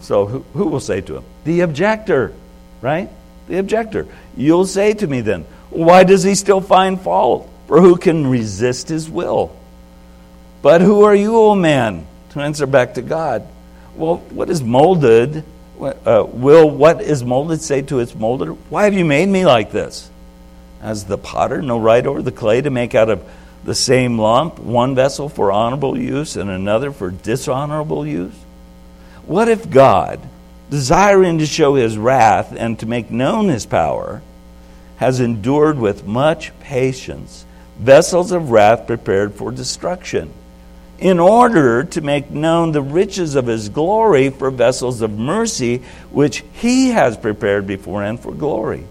[0.00, 1.24] so who, who will say to him?
[1.44, 2.32] The objector,
[2.80, 3.08] right?
[3.48, 4.06] The objector.
[4.36, 7.48] You'll say to me then, why does he still find fault?
[7.68, 9.56] For who can resist his will?
[10.62, 13.46] But who are you, O man, to answer back to God?
[13.94, 15.44] Well, what is molded?
[15.80, 19.72] Uh, will what is molded say to its molder, Why have you made me like
[19.72, 20.10] this?
[20.82, 23.24] As the potter no right over the clay to make out of
[23.64, 28.34] the same lump one vessel for honorable use and another for dishonorable use?
[29.30, 30.18] What if God,
[30.70, 34.22] desiring to show his wrath and to make known his power,
[34.96, 37.44] has endured with much patience
[37.78, 40.32] vessels of wrath prepared for destruction?
[40.98, 45.78] in order to make known the riches of his glory for vessels of mercy,
[46.10, 48.84] which he has prepared beforehand for glory.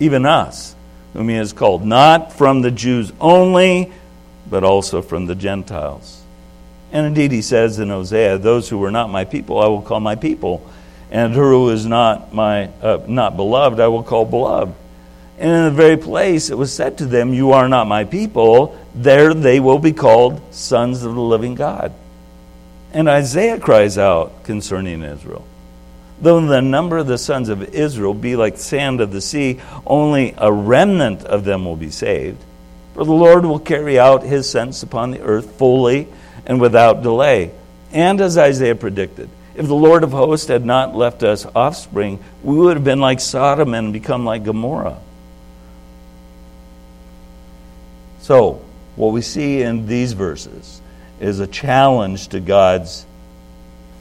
[0.00, 0.74] even us,
[1.12, 3.92] whom he has called, not from the Jews only,
[4.48, 6.17] but also from the Gentiles.
[6.92, 10.00] And indeed, he says in Hosea, Those who were not my people, I will call
[10.00, 10.68] my people,
[11.10, 14.74] and her who is not, my, uh, not beloved, I will call beloved.
[15.38, 18.78] And in the very place it was said to them, You are not my people,
[18.94, 21.92] there they will be called sons of the living God.
[22.92, 25.46] And Isaiah cries out concerning Israel.
[26.20, 30.34] Though the number of the sons of Israel be like sand of the sea, only
[30.36, 32.42] a remnant of them will be saved.
[32.94, 36.08] For the Lord will carry out his sentence upon the earth fully
[36.48, 37.52] and without delay.
[37.92, 42.56] And as Isaiah predicted, if the Lord of hosts had not left us offspring, we
[42.56, 44.98] would have been like Sodom and become like Gomorrah.
[48.20, 48.62] So,
[48.96, 50.80] what we see in these verses
[51.20, 53.06] is a challenge to God's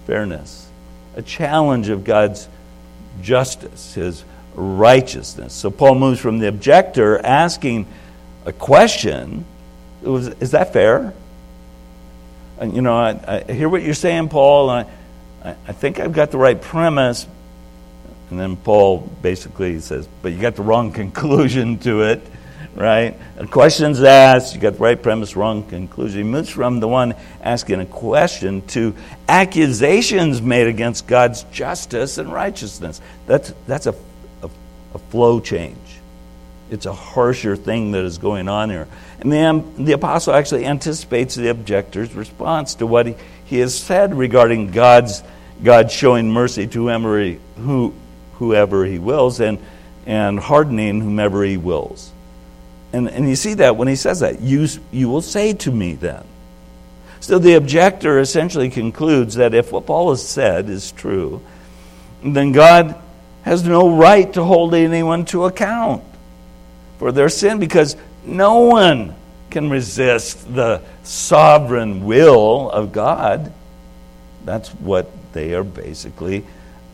[0.05, 0.69] fairness,
[1.15, 2.47] a challenge of God's
[3.21, 4.23] justice, his
[4.53, 5.53] righteousness.
[5.53, 7.87] So Paul moves from the objector asking
[8.45, 9.45] a question
[10.03, 11.13] Is that fair?
[12.61, 14.89] You know, I, I, hear what you're saying, Paul, and
[15.43, 17.27] I, I think I've got the right premise.
[18.29, 22.21] And then Paul basically says, But you got the wrong conclusion to it
[22.77, 23.17] right?
[23.37, 26.19] A question's asked, you got the right premise, wrong conclusion.
[26.19, 28.95] He moves from the one asking a question to
[29.27, 33.01] accusations made against God's justice and righteousness.
[33.25, 33.95] That's, that's a,
[34.43, 34.49] a,
[34.93, 35.77] a flow change.
[36.69, 38.87] It's a harsher thing that is going on here.
[39.19, 43.15] And then the apostle actually anticipates the objector's response to what he,
[43.45, 45.23] he has said regarding God's,
[45.63, 47.93] God showing mercy to whomever he, who,
[48.33, 49.57] whoever he wills and,
[50.05, 52.11] and hardening whomever he wills.
[52.93, 54.41] And, and you see that when he says that.
[54.41, 56.23] You, you will say to me then.
[57.19, 61.41] So the objector essentially concludes that if what Paul has said is true,
[62.23, 62.95] then God
[63.41, 66.03] has no right to hold anyone to account
[66.99, 67.95] for their sin because
[68.27, 69.15] no one
[69.49, 73.53] can resist the sovereign will of God.
[74.45, 76.45] That's what they are basically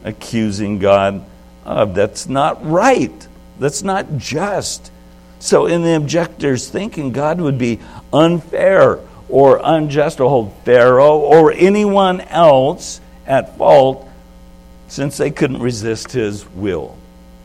[0.03, 1.25] accusing God
[1.65, 1.95] of.
[1.95, 3.27] That's not right.
[3.59, 4.91] That's not just.
[5.39, 7.79] So, in the objector's thinking, God would be
[8.11, 14.07] unfair or unjust to hold Pharaoh or anyone else at fault
[14.87, 16.97] since they couldn't resist his will.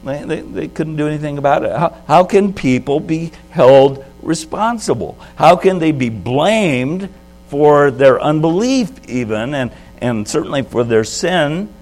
[0.05, 1.73] They, they, they couldn't do anything about it.
[1.73, 5.19] How, how can people be held responsible?
[5.37, 7.09] How can they be blamed
[7.49, 11.73] for their unbelief, even, and, and certainly for their sin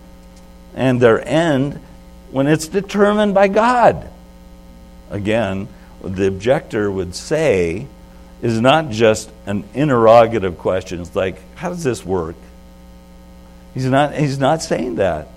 [0.75, 1.81] and their end
[2.31, 4.11] when it's determined by God?
[5.11, 5.69] Again,
[6.03, 7.87] the objector would say
[8.43, 11.01] is not just an interrogative question.
[11.01, 12.37] It's like, how does this work?
[13.75, 15.29] He's not, he's not saying that.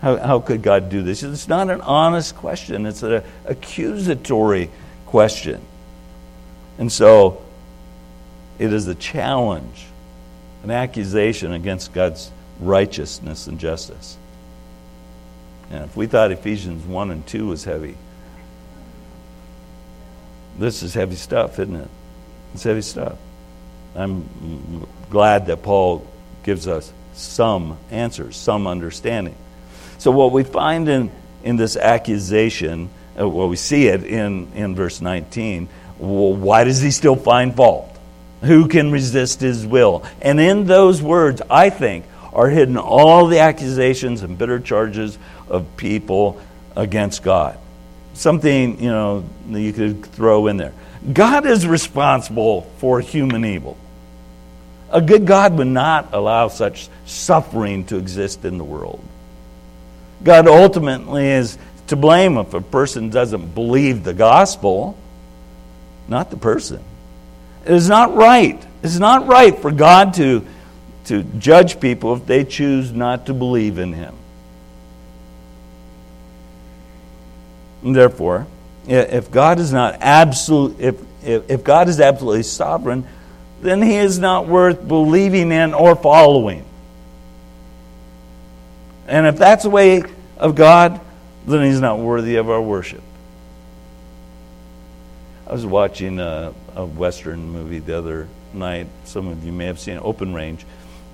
[0.00, 1.22] How, how could God do this?
[1.22, 4.70] It's not an honest question, it's an accusatory
[5.06, 5.60] question.
[6.78, 7.42] And so
[8.58, 9.86] it is a challenge,
[10.62, 12.30] an accusation against God's
[12.60, 14.16] righteousness and justice.
[15.70, 17.96] And if we thought Ephesians 1 and 2 was heavy,
[20.58, 21.88] this is heavy stuff, isn't it?
[22.54, 23.16] It's heavy stuff.
[23.94, 26.06] I'm glad that Paul
[26.42, 29.36] gives us some answers, some understanding.
[29.98, 31.10] So, what we find in,
[31.42, 35.68] in this accusation, uh, well, we see it in, in verse 19.
[35.98, 37.96] Well, why does he still find fault?
[38.42, 40.04] Who can resist his will?
[40.22, 45.18] And in those words, I think, are hidden all the accusations and bitter charges
[45.48, 46.40] of people
[46.76, 47.58] against God
[48.18, 50.72] something, you know, that you could throw in there.
[51.12, 53.76] God is responsible for human evil.
[54.90, 59.02] A good God would not allow such suffering to exist in the world.
[60.22, 61.58] God ultimately is
[61.88, 64.98] to blame if a person doesn't believe the gospel,
[66.08, 66.82] not the person.
[67.64, 68.62] It is not right.
[68.82, 70.46] It's not right for God to,
[71.06, 74.14] to judge people if they choose not to believe in Him.
[77.82, 78.46] Therefore,
[78.86, 83.06] if God is not absolute, if, if, if God is absolutely sovereign,
[83.60, 86.64] then he is not worth believing in or following.
[89.08, 90.04] And if that's the way
[90.36, 91.00] of God,
[91.46, 93.02] then he's not worthy of our worship.
[95.46, 98.86] I was watching a, a Western movie the other night.
[99.04, 100.64] Some of you may have seen Open Range.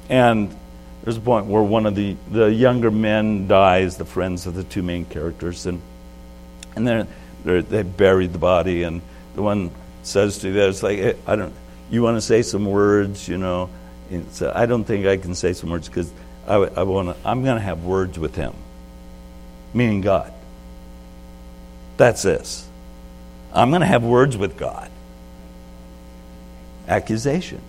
[0.09, 0.55] And
[1.03, 4.65] there's a point where one of the, the younger men dies, the friends of the
[4.65, 5.67] two main characters.
[5.67, 5.81] And
[6.77, 7.09] and then
[7.45, 9.01] they buried the body, and
[9.35, 9.71] the one
[10.03, 11.53] says to the other, "It's like hey, I don't.
[11.91, 13.71] You want to say some words, you know?"
[14.11, 16.13] And so I don't think I can say some words because
[16.47, 17.17] I, I want.
[17.25, 18.55] I'm going to have words with him,
[19.73, 20.33] meaning God.
[21.97, 22.69] That's this
[23.55, 24.91] I'm going to have words with God.
[26.89, 27.61] Accusation.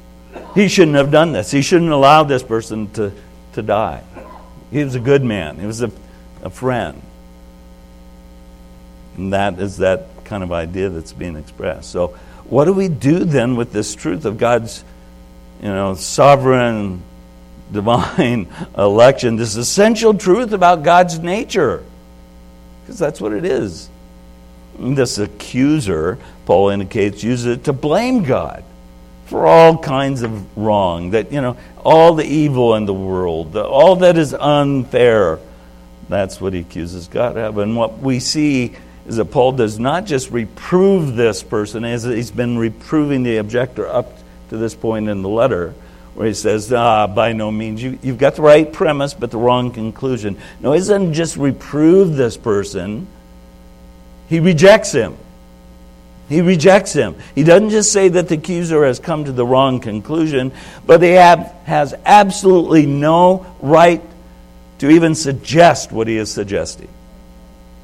[0.55, 1.51] He shouldn't have done this.
[1.51, 3.13] He shouldn't allow this person to,
[3.53, 4.03] to die.
[4.71, 5.91] He was a good man, he was a,
[6.41, 7.01] a friend.
[9.15, 11.89] And that is that kind of idea that's being expressed.
[11.91, 12.17] So,
[12.49, 14.83] what do we do then with this truth of God's,
[15.61, 17.01] you know, sovereign,
[17.71, 18.47] divine
[18.77, 19.35] election?
[19.35, 21.83] This essential truth about God's nature,
[22.81, 23.89] because that's what it is.
[24.77, 28.63] This accuser, Paul indicates, uses it to blame God
[29.25, 33.95] for all kinds of wrong, that, you know, all the evil in the world, all
[33.97, 35.39] that is unfair.
[36.09, 37.57] That's what he accuses God of.
[37.57, 38.75] And what we see
[39.07, 43.87] is that Paul does not just reprove this person, as he's been reproving the objector
[43.87, 44.11] up
[44.49, 45.73] to this point in the letter,
[46.15, 49.37] where he says, ah, by no means, you, you've got the right premise, but the
[49.37, 50.37] wrong conclusion.
[50.61, 53.07] No, he doesn't just reprove this person,
[54.27, 55.17] he rejects him.
[56.27, 57.15] He rejects him.
[57.35, 60.51] He doesn't just say that the accuser has come to the wrong conclusion,
[60.83, 64.01] but he have, has absolutely no right
[64.79, 66.87] to even suggest what he is suggesting.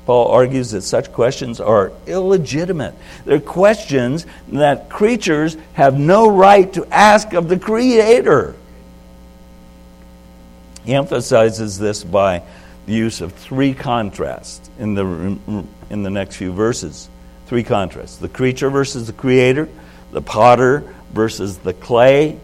[0.05, 2.95] Paul argues that such questions are illegitimate.
[3.25, 8.55] They're questions that creatures have no right to ask of the Creator.
[10.83, 12.41] He emphasizes this by
[12.87, 15.05] the use of three contrasts in the,
[15.91, 17.07] in the next few verses.
[17.45, 19.69] Three contrasts the creature versus the Creator,
[20.11, 22.39] the potter versus the clay,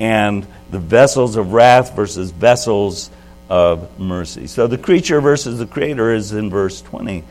[0.00, 3.10] and the vessels of wrath versus vessels
[3.52, 4.46] of mercy.
[4.46, 7.22] So the creature versus the creator is in verse 20.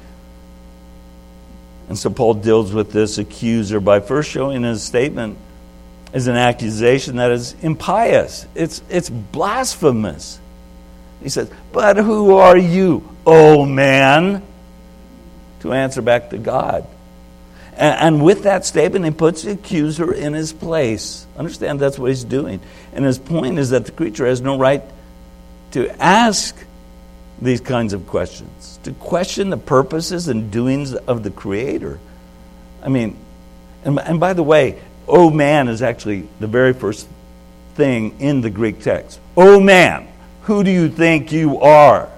[1.90, 5.40] And so Paul deals with this accuser by first showing his statement
[6.14, 8.46] as an accusation that is impious.
[8.54, 10.40] It's, it's blasphemous.
[11.24, 14.44] He says, But who are you, O man,
[15.62, 16.86] to answer back to God?
[17.72, 21.26] And, and with that statement, he puts the accuser in his place.
[21.36, 22.60] Understand that's what he's doing.
[22.94, 24.84] And his point is that the creature has no right
[25.72, 26.56] to ask
[27.42, 32.00] these kinds of questions, to question the purposes and doings of the Creator.
[32.84, 33.18] I mean,
[33.84, 37.08] and, and by the way, oh man is actually the very first
[37.74, 39.20] thing in the Greek text.
[39.36, 40.08] Oh man,
[40.44, 42.10] who do you think you are?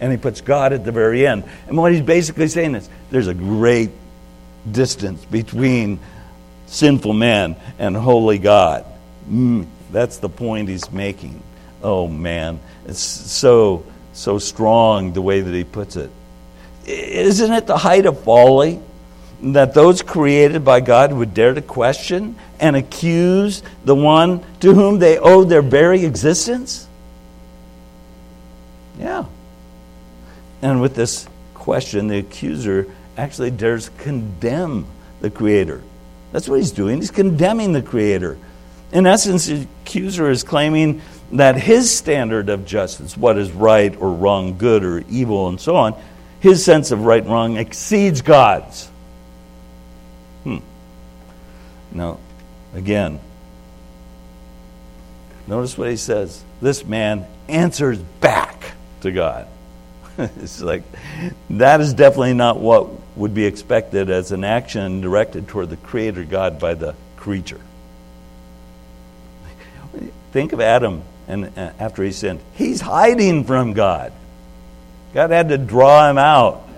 [0.00, 1.44] And he puts God at the very end.
[1.68, 3.90] And what he's basically saying is there's a great
[4.68, 6.00] distance between
[6.66, 8.84] sinful man and holy God.
[9.30, 9.66] Mm.
[9.92, 11.42] That's the point he's making.
[11.82, 16.10] Oh man, it's so so strong the way that he puts it.
[16.86, 18.80] Isn't it the height of folly
[19.42, 24.98] that those created by God would dare to question and accuse the one to whom
[24.98, 26.86] they owe their very existence?
[28.98, 29.24] Yeah.
[30.60, 32.86] And with this question, the accuser
[33.16, 34.86] actually dares condemn
[35.20, 35.82] the Creator.
[36.30, 36.98] That's what he's doing.
[36.98, 38.38] He's condemning the Creator.
[38.92, 41.00] In essence, the accuser is claiming
[41.32, 45.76] that his standard of justice, what is right or wrong, good or evil, and so
[45.76, 45.94] on,
[46.40, 48.90] his sense of right and wrong exceeds God's.
[50.44, 50.58] Hmm.
[51.90, 52.18] Now,
[52.74, 53.18] again,
[55.46, 56.44] notice what he says.
[56.60, 59.48] This man answers back to God.
[60.18, 60.82] it's like,
[61.48, 66.24] that is definitely not what would be expected as an action directed toward the Creator
[66.24, 67.60] God by the creature.
[70.32, 72.40] Think of Adam and uh, after he sinned.
[72.54, 74.12] He's hiding from God.
[75.14, 76.68] God had to draw him out.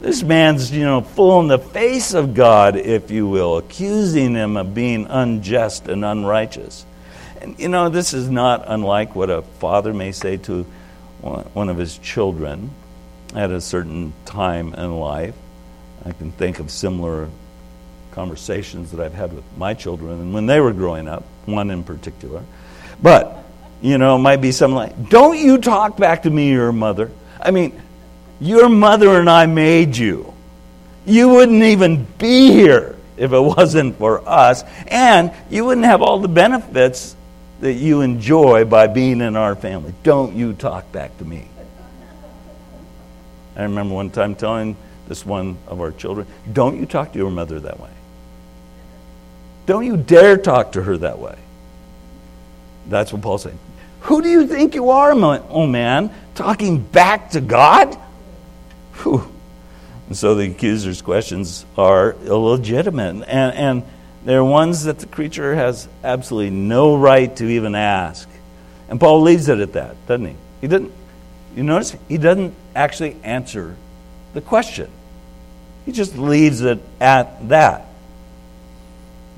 [0.00, 4.56] This man's, you know, full in the face of God, if you will, accusing him
[4.56, 6.84] of being unjust and unrighteous.
[7.40, 10.64] And, you know, this is not unlike what a father may say to
[11.20, 12.70] one of his children
[13.34, 15.34] at a certain time in life.
[16.04, 17.28] I can think of similar
[18.12, 21.84] conversations that I've had with my children and when they were growing up, one in
[21.84, 22.42] particular.
[23.02, 23.44] But,
[23.80, 27.10] you know, it might be something like, Don't you talk back to me, your mother.
[27.40, 27.80] I mean,
[28.40, 30.32] your mother and I made you.
[31.06, 34.64] You wouldn't even be here if it wasn't for us.
[34.86, 37.16] And you wouldn't have all the benefits
[37.60, 39.94] that you enjoy by being in our family.
[40.02, 41.48] Don't you talk back to me.
[43.56, 44.76] I remember one time telling
[45.08, 47.90] this one of our children, Don't you talk to your mother that way.
[49.66, 51.36] Don't you dare talk to her that way.
[52.88, 53.58] That's what Paul's saying.
[54.02, 57.94] Who do you think you are, oh man, talking back to God?
[59.02, 59.30] Whew.
[60.08, 63.16] And so the accuser's questions are illegitimate.
[63.28, 63.82] And, and
[64.24, 68.28] they're ones that the creature has absolutely no right to even ask.
[68.88, 70.36] And Paul leaves it at that, doesn't he?
[70.62, 70.92] He didn't,
[71.54, 73.76] You notice he doesn't actually answer
[74.32, 74.90] the question,
[75.84, 77.87] he just leaves it at that.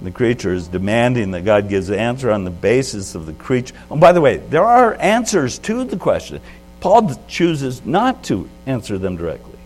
[0.02, 3.74] The creature is demanding that God gives an answer on the basis of the creature.
[3.90, 6.40] And oh, by the way, there are answers to the question.
[6.80, 9.58] Paul chooses not to answer them directly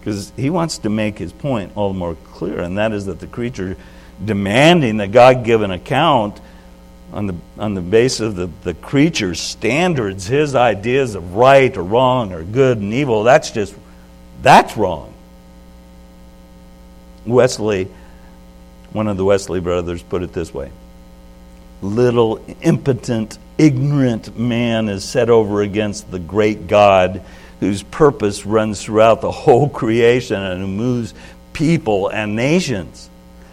[0.00, 3.20] because he wants to make his point all the more clear, and that is that
[3.20, 3.76] the creature
[4.24, 6.40] demanding that God give an account
[7.12, 11.82] on the, on the basis of the, the creature's standards, his ideas of right or
[11.82, 13.74] wrong or good and evil, that's just,
[14.42, 15.12] that's wrong.
[17.26, 17.88] Wesley,
[18.92, 20.70] one of the Wesley brothers, put it this way
[21.82, 27.22] Little, impotent, ignorant man is set over against the great God
[27.60, 31.14] whose purpose runs throughout the whole creation and who moves
[31.52, 33.08] people and nations.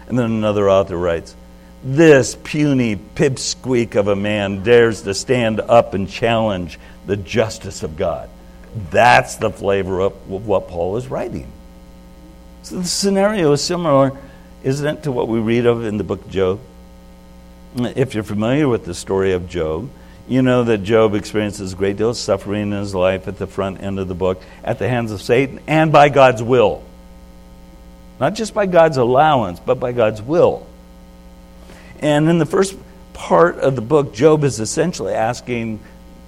[0.08, 1.36] And then another author writes,
[1.84, 7.98] This puny pipsqueak of a man dares to stand up and challenge the justice of
[7.98, 8.30] God.
[8.92, 11.52] That's the flavor of what Paul is writing.
[12.64, 14.18] So the scenario is similar,
[14.64, 16.60] isn't it, to what we read of in the book Job?
[17.76, 19.90] If you're familiar with the story of Job,
[20.28, 23.48] you know that Job experiences a great deal of suffering in his life at the
[23.48, 26.84] front end of the book at the hands of Satan and by God's will.
[28.20, 30.68] Not just by God's allowance, but by God's will.
[32.00, 32.76] And in the first
[33.14, 35.80] part of the book, Job is essentially asking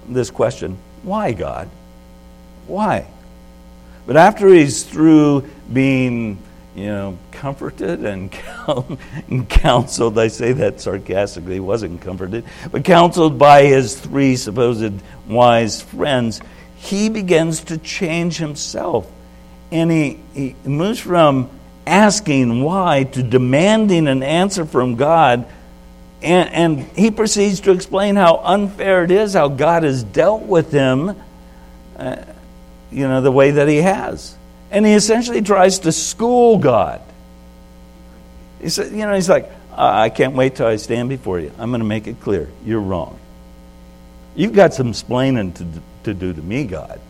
[0.08, 1.68] this question Why, God?
[2.66, 3.06] Why?
[4.06, 6.38] But after he's through being,
[6.80, 8.32] you know, comforted and,
[9.48, 14.94] counseled, I say that sarcastically, he wasn't comforted, but counseled by his three supposed
[15.28, 16.40] wise friends,
[16.76, 19.10] he begins to change himself.
[19.70, 21.50] And he, he moves from
[21.86, 25.46] asking why to demanding an answer from God.
[26.22, 30.72] And, and he proceeds to explain how unfair it is, how God has dealt with
[30.72, 31.14] him,
[31.98, 32.24] uh,
[32.90, 34.34] you know, the way that he has.
[34.70, 37.00] And he essentially tries to school God.
[38.60, 41.52] He said, you know, he's like, I can't wait till I stand before you.
[41.58, 42.48] I'm going to make it clear.
[42.64, 43.18] You're wrong.
[44.34, 45.66] You've got some explaining to,
[46.04, 47.00] to do to me, God.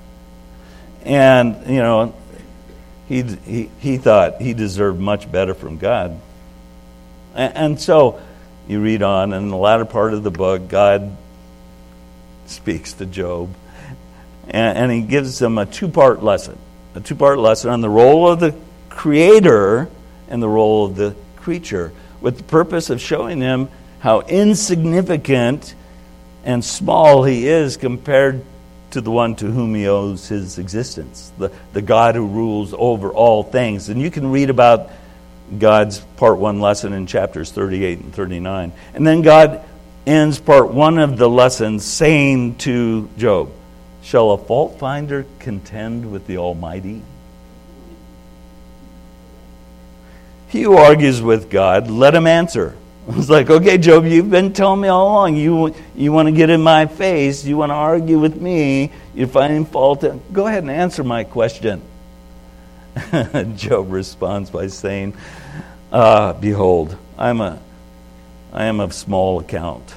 [1.05, 2.15] And, you know,
[3.09, 6.19] he, he, he thought he deserved much better from God.
[7.35, 8.21] And, and so
[8.69, 11.17] you read on, and in the latter part of the book, God
[12.47, 13.53] speaks to Job,
[14.49, 16.59] and, and he gives him a two part lesson
[16.95, 18.55] a two part lesson on the role of the
[18.89, 19.89] creator
[20.29, 23.69] and the role of the creature, with the purpose of showing him
[24.01, 25.75] how insignificant
[26.45, 28.45] and small he is compared
[28.91, 33.11] to the one to whom he owes his existence, the, the God who rules over
[33.11, 33.89] all things.
[33.89, 34.91] And you can read about
[35.59, 38.73] God's part one lesson in chapters 38 and 39.
[38.95, 39.65] And then God
[40.07, 43.53] ends part one of the lessons saying to Job,
[44.03, 47.03] Shall a fault finder contend with the Almighty?
[50.49, 52.77] He who argues with God, let him answer.
[53.09, 55.37] It's like, okay, Job, you've been telling me all along.
[55.37, 57.45] You, you want to get in my face.
[57.45, 58.93] You want to argue with me.
[59.15, 60.05] You're finding fault.
[60.33, 61.83] Go ahead and answer my question.
[63.57, 65.17] Job responds by saying,
[65.93, 67.59] ah, Behold, I'm a,
[68.53, 69.95] I am of small account.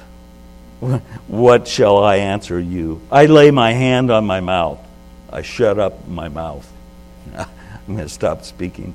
[1.28, 3.00] What shall I answer you?
[3.10, 4.78] I lay my hand on my mouth.
[5.30, 6.70] I shut up my mouth.
[7.36, 7.46] I'm
[7.86, 8.94] going to stop speaking.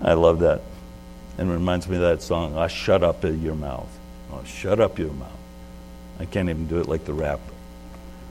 [0.00, 0.62] I love that.
[1.36, 3.88] And it reminds me of that song, I shut up your mouth.
[4.32, 5.30] Oh, shut up your mouth.
[6.18, 7.40] I can't even do it like the rap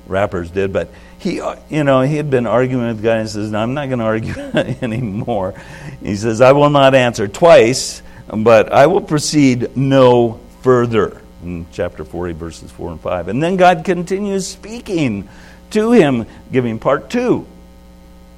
[0.08, 0.89] rappers did, but
[1.20, 3.74] he, uh, you know, he had been arguing with the guy and says, no, I'm
[3.74, 4.34] not going to argue
[4.82, 5.54] anymore.
[6.01, 11.22] He says, I will not answer twice, but I will proceed no further.
[11.44, 13.28] In chapter 40, verses 4 and 5.
[13.28, 15.28] And then God continues speaking
[15.72, 17.46] to him, giving part two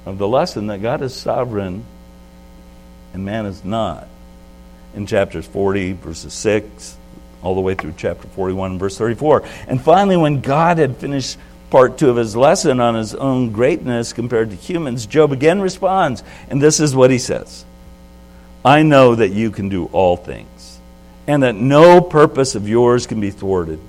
[0.04, 1.84] of the lesson that God is sovereign
[3.12, 4.08] and man is not
[4.94, 6.96] in chapters 40, verses 6,
[7.42, 9.44] all the way through chapter 41, verse 34.
[9.68, 11.38] And finally, when God had finished
[11.70, 16.22] part two of his lesson on his own greatness compared to humans, Job again responds,
[16.48, 17.64] and this is what he says
[18.64, 20.48] I know that you can do all things,
[21.26, 23.80] and that no purpose of yours can be thwarted.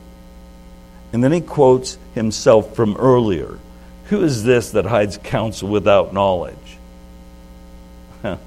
[1.14, 3.60] And then he quotes himself from earlier
[4.06, 6.56] Who is this that hides counsel without knowledge?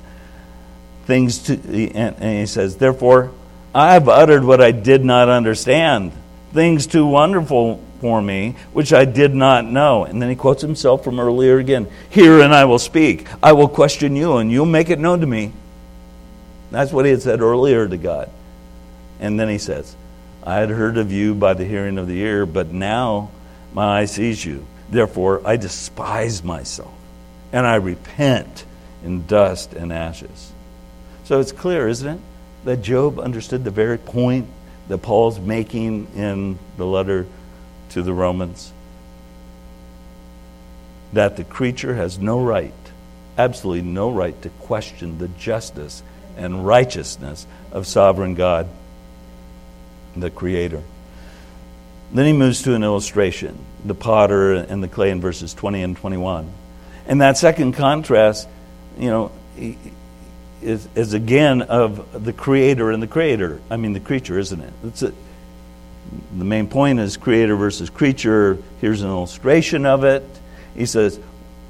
[1.05, 1.55] things to,
[1.93, 3.32] and, he says, Therefore,
[3.74, 6.12] I have uttered what I did not understand,
[6.53, 10.05] things too wonderful for me, which I did not know.
[10.05, 13.26] And then he quotes himself from earlier again Hear and I will speak.
[13.43, 15.53] I will question you, and you'll make it known to me.
[16.70, 18.30] That's what he had said earlier to God.
[19.21, 19.95] And then he says,
[20.43, 23.31] I had heard of you by the hearing of the ear, but now
[23.73, 24.66] my eye sees you.
[24.89, 26.93] Therefore, I despise myself,
[27.53, 28.64] and I repent
[29.05, 30.53] in dust and ashes.
[31.25, 32.21] So it's clear, isn't it,
[32.64, 34.49] that Job understood the very point
[34.89, 37.27] that Paul's making in the letter
[37.91, 38.73] to the Romans
[41.12, 42.73] that the creature has no right,
[43.37, 46.03] absolutely no right, to question the justice
[46.37, 48.68] and righteousness of sovereign God,
[50.17, 50.83] the Creator.
[52.13, 55.97] Then he moves to an illustration the potter and the clay in verses 20 and
[55.97, 56.53] 21.
[57.07, 58.49] And that second contrast,
[58.99, 59.33] you know,
[60.63, 63.61] is, is again of the creator and the creator.
[63.71, 65.15] I mean, the creature, isn't it?
[66.37, 68.59] The main point is creator versus creature.
[68.81, 70.25] Here's an illustration of it.
[70.75, 71.19] He says,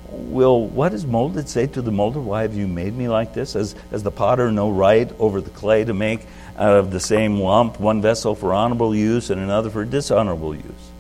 [0.09, 3.53] Will what is molded say to the molder, Why have you made me like this?
[3.53, 6.27] Has, has the potter no right over the clay to make
[6.57, 10.91] out of the same lump one vessel for honorable use and another for dishonorable use?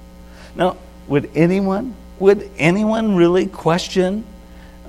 [0.55, 0.76] Now,
[1.09, 4.24] would anyone, would anyone really question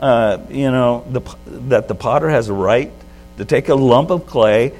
[0.01, 2.91] uh, you know, the, that the potter has a right
[3.37, 4.73] to take a lump of clay,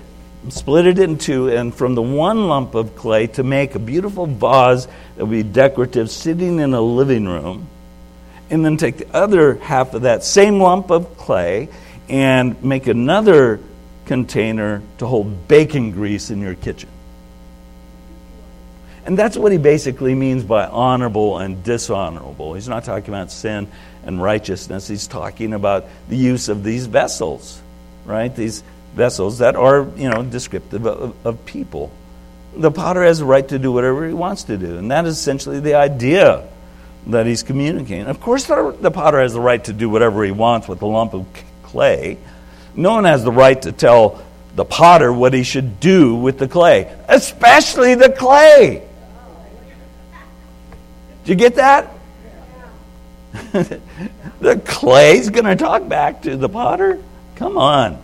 [0.49, 4.25] split it in two, and from the one lump of clay to make a beautiful
[4.25, 7.67] vase that would be decorative sitting in a living room,
[8.49, 11.69] and then take the other half of that same lump of clay
[12.09, 13.59] and make another
[14.05, 16.89] container to hold bacon grease in your kitchen.
[19.05, 22.53] And that's what he basically means by honorable and dishonorable.
[22.53, 23.67] He's not talking about sin
[24.05, 24.87] and righteousness.
[24.87, 27.61] He's talking about the use of these vessels,
[28.05, 28.35] right?
[28.35, 31.91] These vessels that are, you know, descriptive of, of people.
[32.55, 35.17] The potter has a right to do whatever he wants to do, and that is
[35.17, 36.47] essentially the idea
[37.07, 38.05] that he's communicating.
[38.05, 41.13] Of course, the potter has the right to do whatever he wants with a lump
[41.13, 41.25] of
[41.63, 42.17] clay.
[42.75, 44.23] No one has the right to tell
[44.55, 48.87] the potter what he should do with the clay, especially the clay.
[51.23, 51.93] Do you get that?
[53.51, 57.01] the clay's going to talk back to the potter?
[57.35, 58.01] Come on.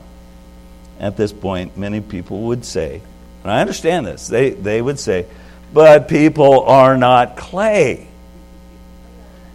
[0.99, 3.01] At this point, many people would say,
[3.43, 5.25] and I understand this, they, they would say,
[5.73, 8.07] but people are not clay.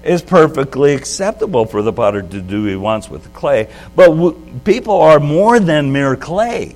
[0.03, 4.09] It's perfectly acceptable for the potter to do what he wants with the clay, but
[4.09, 6.74] w- people are more than mere clay.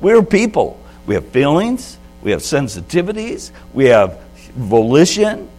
[0.00, 0.80] We're people.
[1.06, 4.18] We have feelings, we have sensitivities, we have
[4.56, 5.50] volition.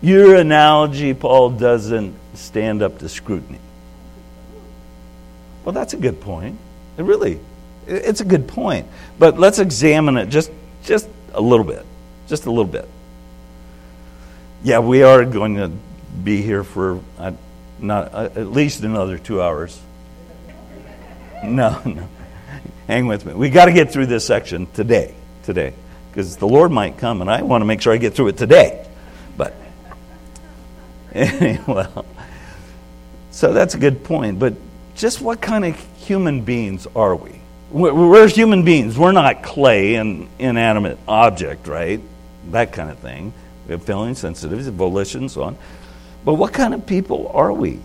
[0.00, 3.58] Your analogy, Paul, doesn't stand up to scrutiny.
[5.64, 6.58] Well, that's a good point.
[6.96, 7.40] It really,
[7.86, 8.86] it's a good point.
[9.18, 10.50] But let's examine it just,
[10.84, 11.84] just a little bit.
[12.28, 12.88] Just a little bit.
[14.62, 15.70] Yeah, we are going to
[16.22, 17.32] be here for uh,
[17.78, 19.80] not uh, at least another two hours.
[21.42, 22.08] No, no.
[22.86, 23.34] Hang with me.
[23.34, 25.14] We got to get through this section today.
[25.42, 25.74] Today,
[26.10, 28.38] because the Lord might come, and I want to make sure I get through it
[28.38, 28.86] today.
[29.36, 29.54] But
[31.12, 32.06] anyway, well,
[33.30, 34.38] so that's a good point.
[34.38, 34.54] But
[34.94, 37.40] just what kind of human beings are we?
[37.70, 38.96] We're human beings.
[38.96, 42.00] We're not clay, and inanimate object, right?
[42.52, 43.32] That kind of thing.
[43.66, 45.58] We have feelings, sensitivities, volition, so on.
[46.24, 47.80] But what kind of people are we?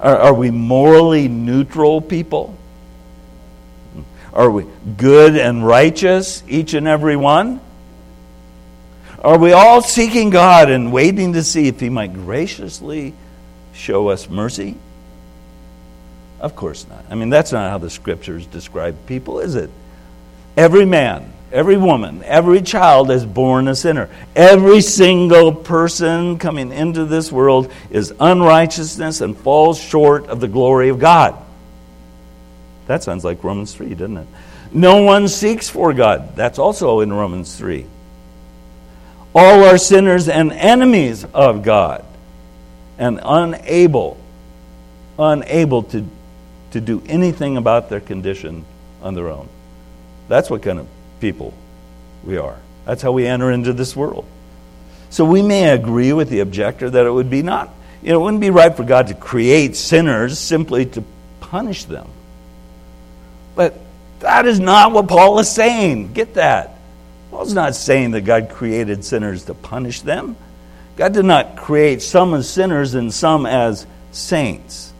[0.00, 2.56] Are, are we morally neutral people?
[4.32, 4.64] Are we
[4.96, 7.60] good and righteous, each and every one?
[9.22, 13.14] Are we all seeking God and waiting to see if He might graciously
[13.72, 14.76] show us mercy?
[16.40, 17.04] Of course not.
[17.08, 19.70] I mean, that's not how the scriptures describe people, is it?
[20.56, 24.08] Every man, every woman, every child is born a sinner.
[24.34, 30.88] Every single person coming into this world is unrighteousness and falls short of the glory
[30.88, 31.36] of God.
[32.86, 34.26] That sounds like Romans 3, doesn't it?
[34.72, 36.34] No one seeks for God.
[36.34, 37.86] That's also in Romans 3.
[39.34, 42.04] All are sinners and enemies of God
[42.98, 44.18] and unable,
[45.18, 46.06] unable to
[46.72, 48.64] to do anything about their condition
[49.02, 49.48] on their own.
[50.28, 50.88] That's what kind of
[51.22, 51.54] people
[52.24, 52.58] we are.
[52.84, 54.26] That's how we enter into this world.
[55.08, 57.70] So we may agree with the objector that it would be not,
[58.02, 61.04] you know, it wouldn't be right for God to create sinners simply to
[61.40, 62.08] punish them.
[63.54, 63.78] But
[64.20, 66.12] that is not what Paul is saying.
[66.12, 66.76] Get that.
[67.30, 70.36] Paul's not saying that God created sinners to punish them.
[70.96, 74.91] God did not create some as sinners and some as saints.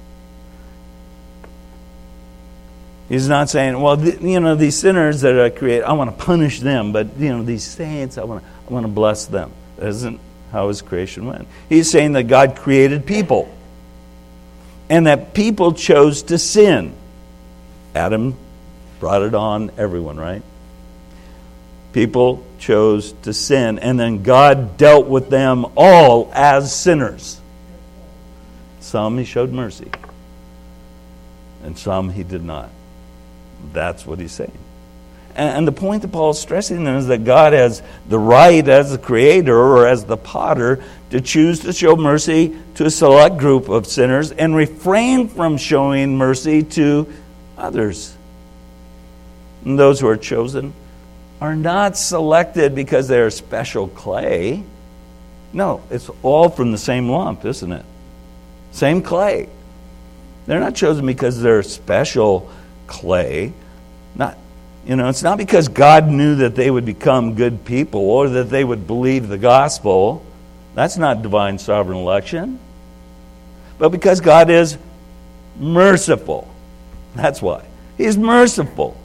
[3.13, 6.61] He's not saying, well, you know, these sinners that I create, I want to punish
[6.61, 9.53] them, but, you know, these saints, I want to, I want to bless them.
[9.77, 10.19] That isn't
[10.51, 11.47] how his creation went.
[11.69, 13.55] He's saying that God created people
[14.89, 16.95] and that people chose to sin.
[17.95, 18.35] Adam
[18.99, 20.41] brought it on everyone, right?
[21.93, 27.39] People chose to sin, and then God dealt with them all as sinners.
[28.81, 29.91] Some he showed mercy,
[31.63, 32.71] and some he did not.
[33.73, 34.53] That's what he's saying.
[35.35, 38.99] And the point that Paul is stressing is that God has the right, as the
[38.99, 43.87] creator or as the potter, to choose to show mercy to a select group of
[43.87, 47.11] sinners and refrain from showing mercy to
[47.57, 48.15] others.
[49.65, 50.75] And those who are chosen
[51.41, 54.63] are not selected because they are special clay.
[55.55, 57.85] No, it's all from the same lump, isn't it?
[58.73, 59.49] Same clay.
[60.47, 62.51] They're not chosen because they're special
[62.93, 63.53] clay.
[64.15, 64.37] Not
[64.85, 68.51] you know, it's not because God knew that they would become good people or that
[68.51, 70.25] they would believe the gospel.
[70.75, 72.59] That's not divine sovereign election.
[73.79, 74.77] But because God is
[75.57, 76.49] merciful.
[77.15, 77.65] That's why.
[77.97, 78.97] He's merciful.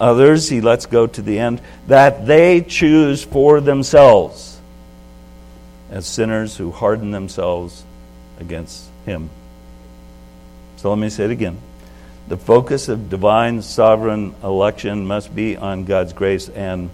[0.00, 4.60] Others, he lets go to the end, that they choose for themselves
[5.90, 7.84] as sinners who harden themselves
[8.38, 9.30] against him.
[10.76, 11.58] So let me say it again.
[12.28, 16.90] The focus of divine sovereign election must be on God's grace and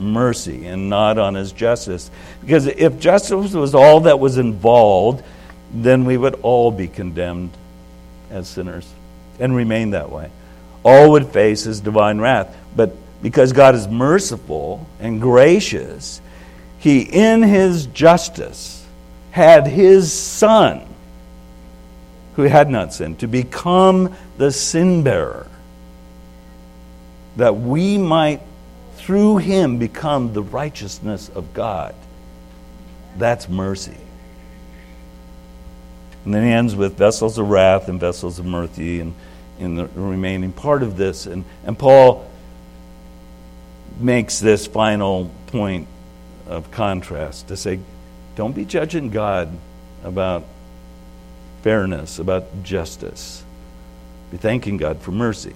[0.00, 2.10] mercy and not on his justice.
[2.40, 5.22] Because if justice was all that was involved,
[5.72, 7.50] then we would all be condemned
[8.30, 8.86] as sinners
[9.38, 10.30] and remain that way.
[10.82, 12.54] All would face his divine wrath.
[12.74, 16.20] But because God is merciful and gracious,
[16.78, 18.84] he, in his justice,
[19.30, 20.85] had his son
[22.36, 25.46] who had not sinned, to become the sin bearer,
[27.36, 28.40] that we might,
[28.96, 31.94] through him, become the righteousness of God.
[33.16, 33.96] That's mercy.
[36.24, 39.14] And then he ends with vessels of wrath and vessels of mercy and
[39.58, 41.26] in the remaining part of this.
[41.26, 42.30] And, and Paul
[43.98, 45.88] makes this final point
[46.46, 47.80] of contrast to say,
[48.34, 49.48] don't be judging God
[50.04, 50.44] about
[51.66, 53.42] fairness, about justice.
[54.30, 55.52] Be thanking God for mercy.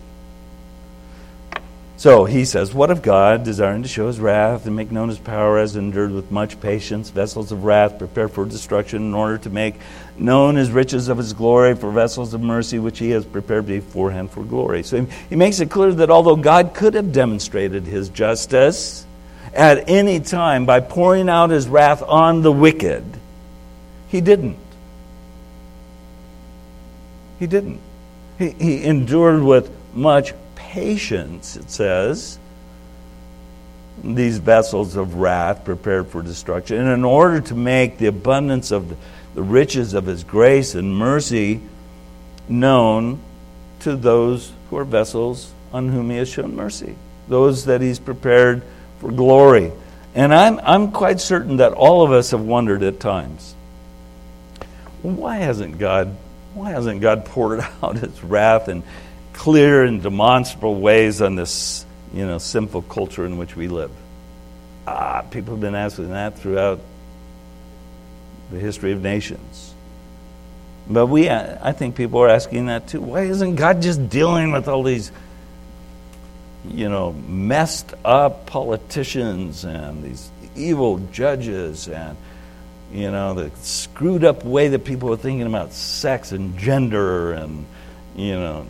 [1.99, 5.21] So he says, What if God, desiring to show his wrath and make known his
[5.21, 9.51] power, has endured with much patience vessels of wrath prepared for destruction in order to
[9.51, 9.77] make
[10.19, 14.33] known his riches of his glory for vessels of mercy which he has prepared beforehand
[14.33, 14.83] for glory?
[14.83, 19.07] So he makes it clear that although God could have demonstrated his justice
[19.55, 23.05] at any time by pouring out his wrath on the wicked,
[24.09, 24.70] he didn't.
[27.41, 27.80] He didn't.
[28.38, 32.38] He, he endured with much patience, it says,
[34.03, 36.78] these vessels of wrath prepared for destruction.
[36.78, 38.97] And in order to make the abundance of
[39.34, 41.61] the riches of his grace and mercy
[42.49, 43.20] known
[43.80, 46.97] to those who are vessels on whom he has shown mercy,
[47.28, 48.62] those that he's prepared
[49.01, 49.72] for glory.
[50.14, 53.55] And I'm, I'm quite certain that all of us have wondered at times
[55.03, 56.16] why hasn't God
[56.55, 58.82] why hasn't God poured out his wrath in
[59.32, 63.90] clear and demonstrable ways on this, you know, sinful culture in which we live?
[64.86, 66.80] Ah, people have been asking that throughout
[68.51, 69.74] the history of nations.
[70.88, 73.01] But we, I think people are asking that too.
[73.01, 75.12] Why isn't God just dealing with all these,
[76.68, 82.16] you know, messed up politicians and these evil judges and
[82.93, 87.64] you know, the screwed up way that people are thinking about sex and gender and,
[88.16, 88.66] you know,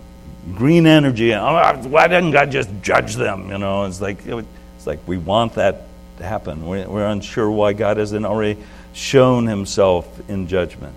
[0.54, 1.34] green energy.
[1.34, 3.50] Oh, why didn't God just judge them?
[3.50, 5.86] You know, it's like, it's like we want that
[6.18, 6.66] to happen.
[6.66, 8.60] We're, we're unsure why God hasn't already
[8.92, 10.94] shown himself in judgment.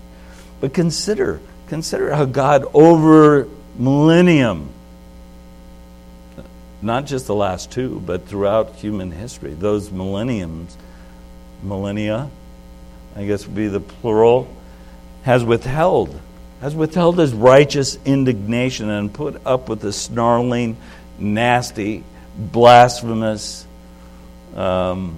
[0.60, 3.48] But consider, consider how God over
[3.78, 4.68] millennium,
[6.82, 10.76] not just the last two, but throughout human history, those millenniums,
[11.62, 12.28] millennia,
[13.16, 14.48] I guess would be the plural,
[15.22, 16.18] has withheld,
[16.60, 20.76] has withheld his righteous indignation and put up with the snarling,
[21.18, 22.02] nasty,
[22.36, 23.66] blasphemous,
[24.56, 25.16] um,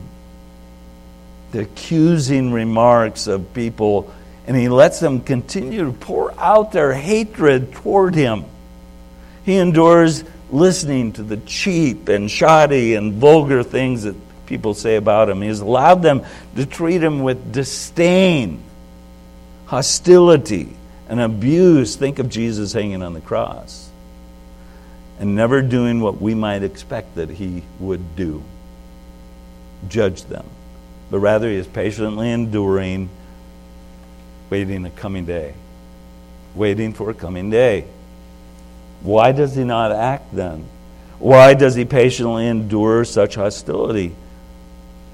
[1.53, 4.12] the accusing remarks of people,
[4.47, 8.44] and he lets them continue to pour out their hatred toward him.
[9.44, 14.14] He endures listening to the cheap and shoddy and vulgar things that
[14.47, 15.42] people say about him.
[15.42, 16.24] He's allowed them
[16.55, 18.62] to treat him with disdain,
[19.66, 20.76] hostility,
[21.09, 21.97] and abuse.
[21.97, 23.90] Think of Jesus hanging on the cross
[25.18, 28.42] and never doing what we might expect that he would do
[29.88, 30.47] judge them.
[31.11, 33.09] But rather, he is patiently enduring,
[34.51, 35.55] waiting a coming day.
[36.55, 37.84] Waiting for a coming day.
[39.03, 40.64] Why does he not act then?
[41.18, 44.14] Why does he patiently endure such hostility?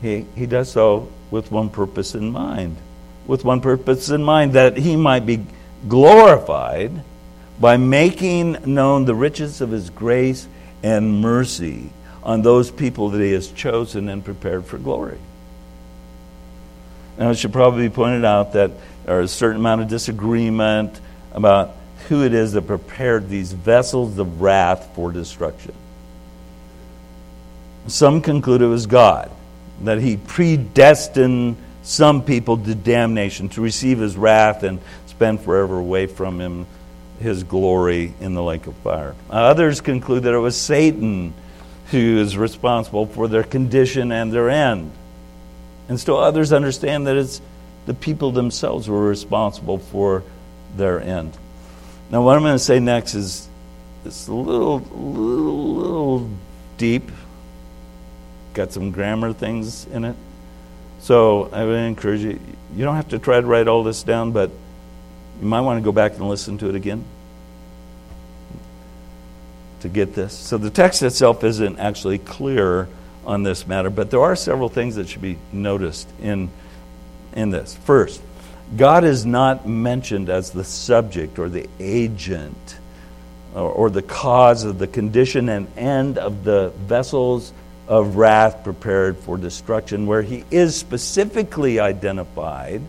[0.03, 2.77] He, he does so with one purpose in mind
[3.27, 5.45] with one purpose in mind that he might be
[5.89, 6.93] glorified
[7.61, 10.47] by making known the riches of his grace
[10.83, 11.91] and mercy
[12.23, 15.19] on those people that he has chosen and prepared for glory.
[17.19, 18.71] Now, it should probably be pointed out that
[19.05, 21.01] there is a certain amount of disagreement
[21.33, 21.77] about
[22.09, 25.75] who it is that prepared these vessels of wrath for destruction.
[27.87, 29.31] Some conclude it was God,
[29.83, 36.07] that he predestined some people to damnation, to receive his wrath and spend forever away
[36.07, 36.67] from him
[37.19, 39.15] his glory in the lake of fire.
[39.31, 41.33] Uh, others conclude that it was Satan
[41.91, 44.91] who is responsible for their condition and their end.
[45.89, 47.41] And still others understand that it's
[47.87, 50.23] the people themselves who are responsible for
[50.77, 51.37] their end.
[52.11, 53.49] Now, what I'm going to say next is
[54.05, 56.31] it's a little, little, little
[56.79, 57.11] deep.
[58.55, 60.17] Got some grammar things in it.
[61.01, 62.39] So I would encourage you,
[62.77, 64.51] you don't have to try to write all this down, but
[65.41, 67.05] you might want to go back and listen to it again
[69.81, 70.33] to get this.
[70.33, 72.89] So the text itself isn't actually clear
[73.27, 76.51] on this matter, but there are several things that should be noticed in,
[77.33, 77.75] in this.
[77.75, 78.23] First,
[78.77, 82.79] God is not mentioned as the subject or the agent
[83.55, 87.53] or, or the cause of the condition and end of the vessels
[87.93, 92.81] of wrath prepared for destruction, where he is specifically identified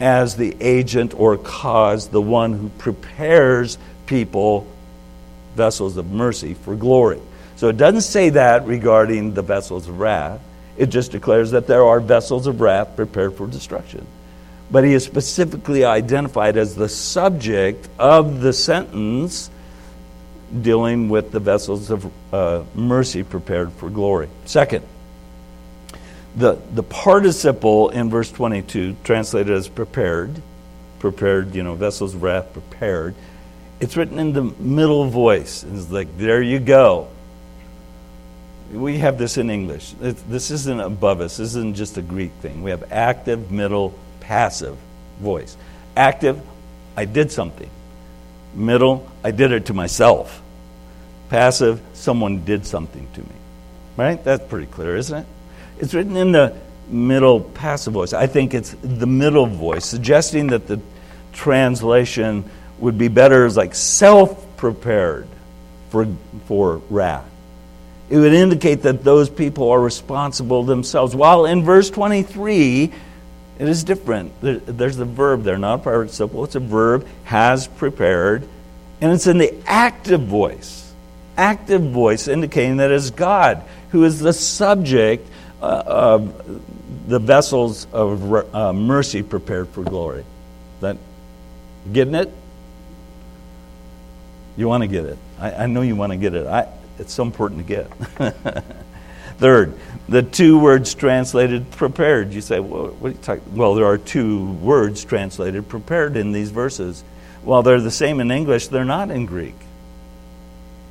[0.00, 4.66] as the agent or cause, the one who prepares people,
[5.54, 7.18] vessels of mercy, for glory.
[7.56, 10.42] So it doesn't say that regarding the vessels of wrath.
[10.76, 14.06] It just declares that there are vessels of wrath prepared for destruction.
[14.70, 19.50] But he is specifically identified as the subject of the sentence
[20.62, 24.28] dealing with the vessels of uh, mercy prepared for glory.
[24.44, 24.86] Second,
[26.36, 30.40] the, the participle in verse 22, translated as prepared,
[30.98, 33.14] prepared, you know, vessels of wrath prepared,
[33.80, 35.64] it's written in the middle voice.
[35.64, 37.08] It's like, there you go.
[38.72, 39.94] We have this in English.
[39.98, 41.38] this isn't above us.
[41.38, 42.62] This isn't just a Greek thing.
[42.62, 44.76] We have active, middle, passive
[45.20, 45.56] voice.
[45.96, 46.40] Active,
[46.96, 47.70] I did something.
[48.54, 50.42] Middle, I did it to myself.
[51.28, 53.34] Passive, someone did something to me.
[53.96, 54.22] Right?
[54.22, 55.26] That's pretty clear, isn't it?
[55.78, 56.56] It's written in the
[56.88, 58.12] middle passive voice.
[58.12, 60.80] I think it's the middle voice, suggesting that the
[61.32, 65.28] translation would be better as like self prepared
[65.90, 66.06] for,
[66.46, 67.28] for wrath.
[68.10, 71.14] It would indicate that those people are responsible themselves.
[71.14, 72.92] While in verse 23,
[73.58, 74.32] it is different.
[74.40, 76.44] there's the verb there, not a participle.
[76.44, 78.48] It's a verb, has prepared,
[79.00, 80.92] and it's in the active voice.
[81.36, 85.28] Active voice indicating that it's God who is the subject
[85.60, 86.60] uh, of
[87.08, 90.24] the vessels of uh, mercy prepared for glory.
[90.80, 90.96] That
[91.92, 92.32] getting it?
[94.56, 95.18] You want to get it.
[95.38, 96.46] I, I know you want to get it.
[96.46, 98.64] I, it's so important to get.
[99.38, 99.78] Third,
[100.08, 102.32] the two words translated prepared.
[102.32, 103.56] You say, well, what are you talking?
[103.56, 107.04] Well, there are two words translated prepared in these verses.
[107.42, 109.54] While they're the same in English, they're not in Greek.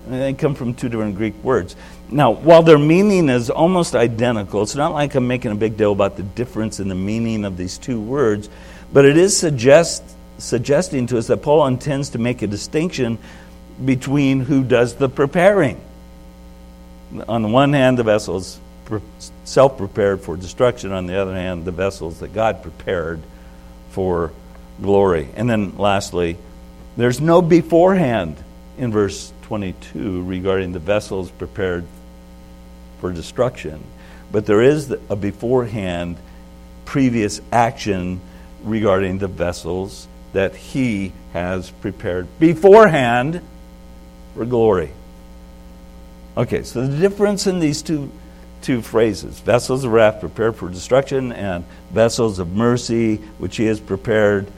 [0.08, 1.76] They come from two different Greek words.
[2.10, 5.92] Now, while their meaning is almost identical, it's not like I'm making a big deal
[5.92, 8.50] about the difference in the meaning of these two words,
[8.94, 10.04] but it is suggest,
[10.38, 13.18] suggesting to us that Paul intends to make a distinction
[13.84, 15.82] between who does the preparing.
[17.28, 18.60] On the one hand, the vessels
[19.44, 23.22] self prepared for destruction, on the other hand, the vessels that God prepared
[23.90, 24.32] for
[24.82, 25.30] glory.
[25.36, 26.38] And then lastly,
[26.96, 28.38] there's no beforehand
[28.78, 31.86] in verse 22 regarding the vessels prepared
[33.00, 33.84] for destruction.
[34.32, 36.18] But there is a beforehand
[36.86, 38.22] previous action
[38.64, 43.42] regarding the vessels that he has prepared beforehand
[44.36, 44.92] for glory.
[46.36, 48.12] Okay, so the difference in these two,
[48.62, 53.80] two phrases vessels of wrath prepared for destruction, and vessels of mercy, which he has
[53.80, 54.52] prepared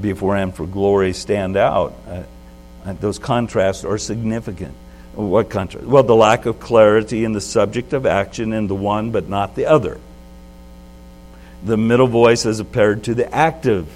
[0.00, 1.94] beforehand for glory, stand out.
[2.08, 4.74] Uh, those contrasts are significant.
[5.14, 5.86] What contrast?
[5.86, 9.54] Well, the lack of clarity in the subject of action in the one but not
[9.54, 9.98] the other.
[11.64, 13.88] The middle voice is compared to the active,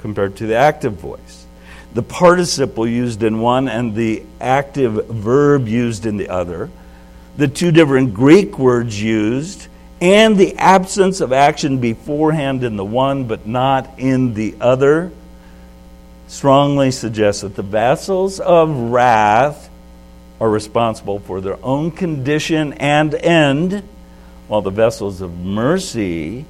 [0.00, 1.46] compared to the active voice.
[1.94, 6.70] The participle used in one and the active verb used in the other.
[7.38, 9.68] The two different Greek words used,
[10.00, 15.12] and the absence of action beforehand in the one but not in the other
[16.26, 19.70] strongly suggests that the vessels of wrath
[20.40, 23.84] are responsible for their own condition and end,
[24.48, 26.44] while the vessels of mercy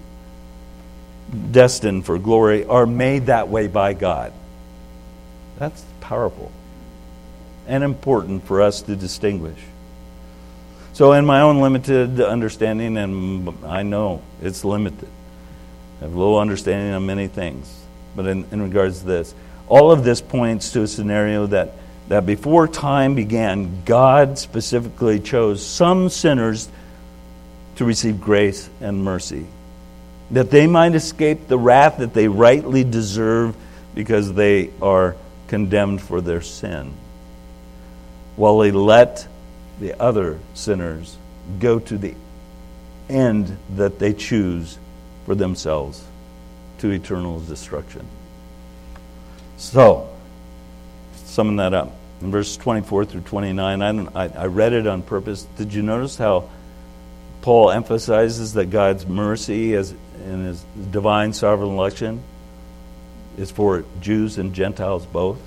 [1.50, 4.32] destined for glory are made that way by God.
[5.58, 6.50] That's powerful
[7.66, 9.58] and important for us to distinguish.
[10.98, 15.08] So, in my own limited understanding, and I know it's limited,
[16.00, 17.72] I have low understanding of many things,
[18.16, 19.32] but in, in regards to this,
[19.68, 21.74] all of this points to a scenario that,
[22.08, 26.68] that before time began, God specifically chose some sinners
[27.76, 29.46] to receive grace and mercy,
[30.32, 33.54] that they might escape the wrath that they rightly deserve
[33.94, 35.14] because they are
[35.46, 36.92] condemned for their sin,
[38.34, 39.27] while He let
[39.80, 41.16] the other sinners
[41.60, 42.14] go to the
[43.08, 44.78] end that they choose
[45.24, 46.04] for themselves
[46.78, 48.06] to eternal destruction.
[49.56, 50.08] So,
[51.14, 55.44] summing that up, in verses 24 through 29, I, I, I read it on purpose.
[55.56, 56.48] Did you notice how
[57.42, 62.22] Paul emphasizes that God's mercy as in his divine sovereign election
[63.36, 65.38] is for Jews and Gentiles both?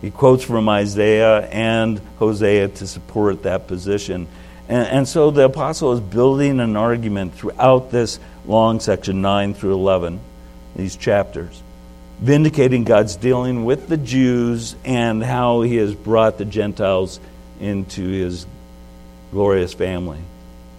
[0.00, 4.26] He quotes from Isaiah and Hosea to support that position.
[4.68, 9.74] And, and, so the apostle is building an argument throughout this long section, 9 through
[9.74, 10.20] 11,
[10.76, 11.62] these chapters,
[12.20, 17.20] vindicating God's dealing with the Jews and how he has brought the Gentiles
[17.58, 18.46] into his
[19.32, 20.20] glorious family.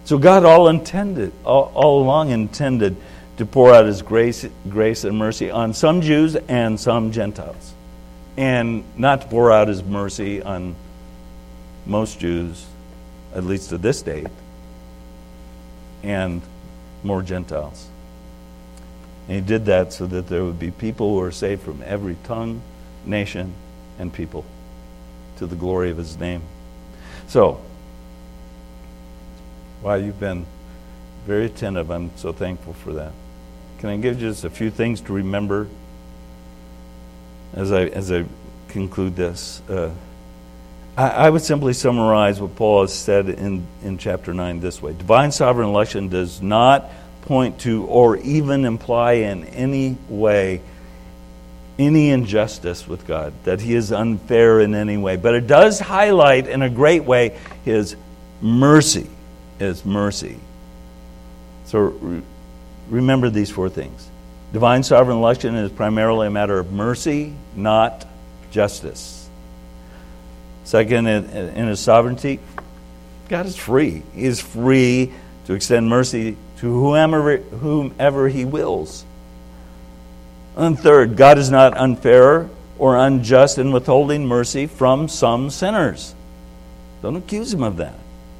[0.04, 2.96] So God all intended, all, all along intended
[3.36, 7.71] to pour out his grace, grace and mercy on some Jews and some Gentiles
[8.36, 10.74] and not to pour out his mercy on
[11.86, 12.64] most Jews,
[13.34, 14.28] at least to this date,
[16.02, 16.42] and
[17.02, 17.88] more Gentiles.
[19.28, 22.16] And he did that so that there would be people who are saved from every
[22.24, 22.62] tongue,
[23.04, 23.52] nation,
[23.98, 24.44] and people
[25.36, 26.42] to the glory of his name.
[27.28, 27.60] So,
[29.82, 30.46] wow, you've been
[31.26, 31.90] very attentive.
[31.90, 33.12] I'm so thankful for that.
[33.78, 35.68] Can I give you just a few things to remember
[37.54, 38.24] as I, as I
[38.68, 39.60] conclude this.
[39.68, 39.90] Uh,
[40.96, 44.92] I, I, would simply summarize what Paul has said in, in chapter 9 this way
[44.92, 46.90] Divine sovereign election does not
[47.22, 50.60] point to or even imply in any way
[51.78, 56.46] any injustice with God, that he is unfair in any way, but it does highlight
[56.46, 57.96] in a great way his
[58.40, 59.08] mercy,
[59.58, 60.38] his mercy.
[61.64, 62.22] So re-
[62.90, 64.08] remember these four things.
[64.52, 68.06] Divine sovereign election is primarily a matter of mercy, not
[68.50, 69.28] justice.
[70.64, 72.38] Second, in, in his sovereignty,
[73.28, 74.02] God is free.
[74.14, 75.12] He is free
[75.46, 79.04] to extend mercy to whomever, whomever he wills.
[80.54, 86.14] And third, God is not unfair or unjust in withholding mercy from some sinners.
[87.00, 87.94] Don't accuse him of that.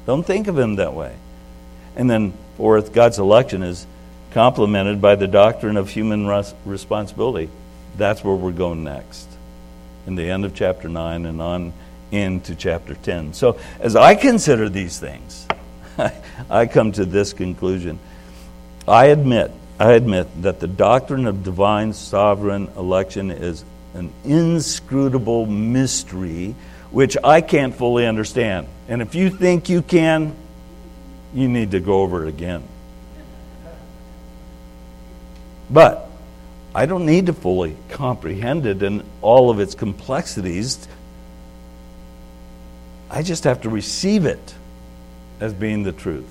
[0.05, 1.15] Don't think of him that way.
[1.95, 3.87] And then, fourth, God's election is
[4.33, 7.49] complemented by the doctrine of human res- responsibility.
[7.97, 9.27] That's where we're going next,
[10.07, 11.73] in the end of chapter 9 and on
[12.11, 13.33] into chapter 10.
[13.33, 15.47] So, as I consider these things,
[16.49, 17.99] I come to this conclusion.
[18.87, 26.55] I admit, I admit that the doctrine of divine sovereign election is an inscrutable mystery
[26.91, 28.67] which I can't fully understand.
[28.87, 30.35] And if you think you can,
[31.33, 32.63] you need to go over it again.
[35.73, 36.07] But
[36.75, 40.87] I don't need to fully comprehend it in all of its complexities.
[43.09, 44.53] I just have to receive it
[45.39, 46.29] as being the truth.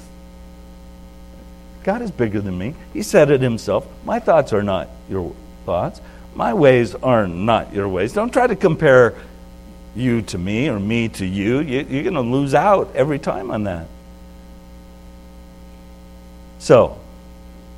[1.82, 2.76] God is bigger than me.
[2.92, 3.86] He said it himself.
[4.04, 5.34] My thoughts are not your
[5.66, 6.00] thoughts.
[6.36, 8.12] My ways are not your ways.
[8.12, 9.14] Don't try to compare
[9.96, 11.60] you to me or me to you.
[11.60, 13.88] You're going to lose out every time on that.
[16.60, 16.98] So,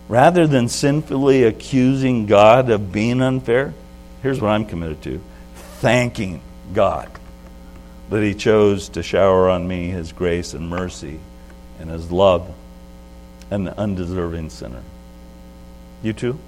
[0.08, 3.74] rather than sinfully accusing God of being unfair,
[4.22, 5.20] here's what I'm committed to
[5.54, 7.10] thanking God
[8.10, 11.18] that He chose to shower on me His grace and mercy
[11.78, 12.52] and His love,
[13.50, 14.82] an undeserving sinner.
[16.02, 16.38] You too?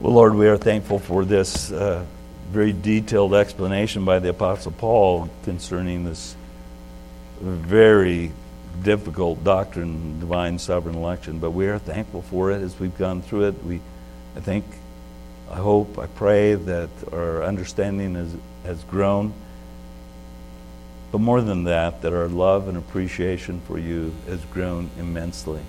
[0.00, 2.04] Well, Lord, we are thankful for this uh,
[2.50, 6.36] very detailed explanation by the Apostle Paul concerning this
[7.40, 8.32] very
[8.82, 13.48] difficult doctrine, divine sovereign election, but we are thankful for it as we've gone through
[13.48, 13.64] it.
[13.64, 13.80] We,
[14.36, 14.64] I think,
[15.50, 18.34] I hope, I pray that our understanding has,
[18.64, 19.32] has grown.
[21.10, 25.62] But more than that, that our love and appreciation for you has grown immensely.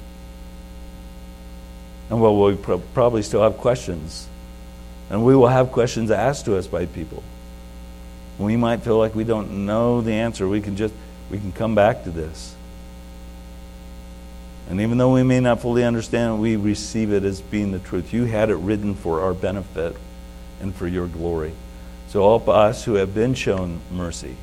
[2.10, 4.27] And well, we pro- probably still have questions.
[5.10, 7.23] And we will have questions asked to us by people.
[8.38, 10.48] We might feel like we don't know the answer.
[10.48, 10.94] We can just
[11.30, 12.56] we can come back to this.
[14.69, 17.79] And even though we may not fully understand it, we receive it as being the
[17.79, 18.13] truth.
[18.13, 19.95] You had it written for our benefit
[20.61, 21.53] and for your glory.
[22.09, 24.35] So help us who have been shown mercy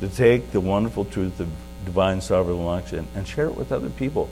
[0.00, 1.48] to take the wonderful truth of
[1.84, 4.28] divine sovereign election and share it with other people.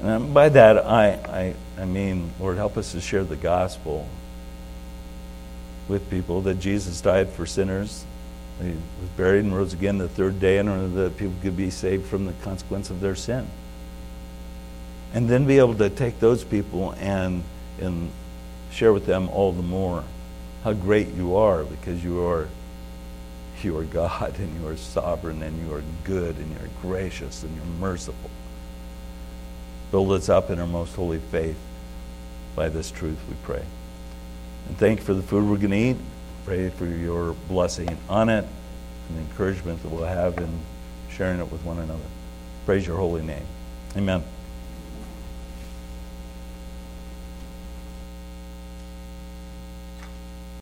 [0.00, 4.08] And um, by that, I, I, I mean, Lord, help us to share the gospel
[5.88, 8.04] with people that Jesus died for sinners.
[8.62, 11.70] He was buried and rose again the third day in order that people could be
[11.70, 13.46] saved from the consequence of their sin.
[15.12, 17.42] And then be able to take those people and,
[17.80, 18.10] and
[18.70, 20.04] share with them all the more
[20.62, 22.48] how great you are because you are
[23.64, 27.54] you are God and you are sovereign and you are good and you're gracious and
[27.54, 28.30] you're merciful.
[29.90, 31.58] Build us up in our most holy faith
[32.56, 33.62] by this truth, we pray.
[34.68, 35.96] And thank you for the food we're going to eat.
[36.44, 38.46] Pray for your blessing on it
[39.08, 40.60] and the encouragement that we'll have in
[41.10, 42.00] sharing it with one another.
[42.66, 43.44] Praise your holy name.
[43.96, 44.22] Amen.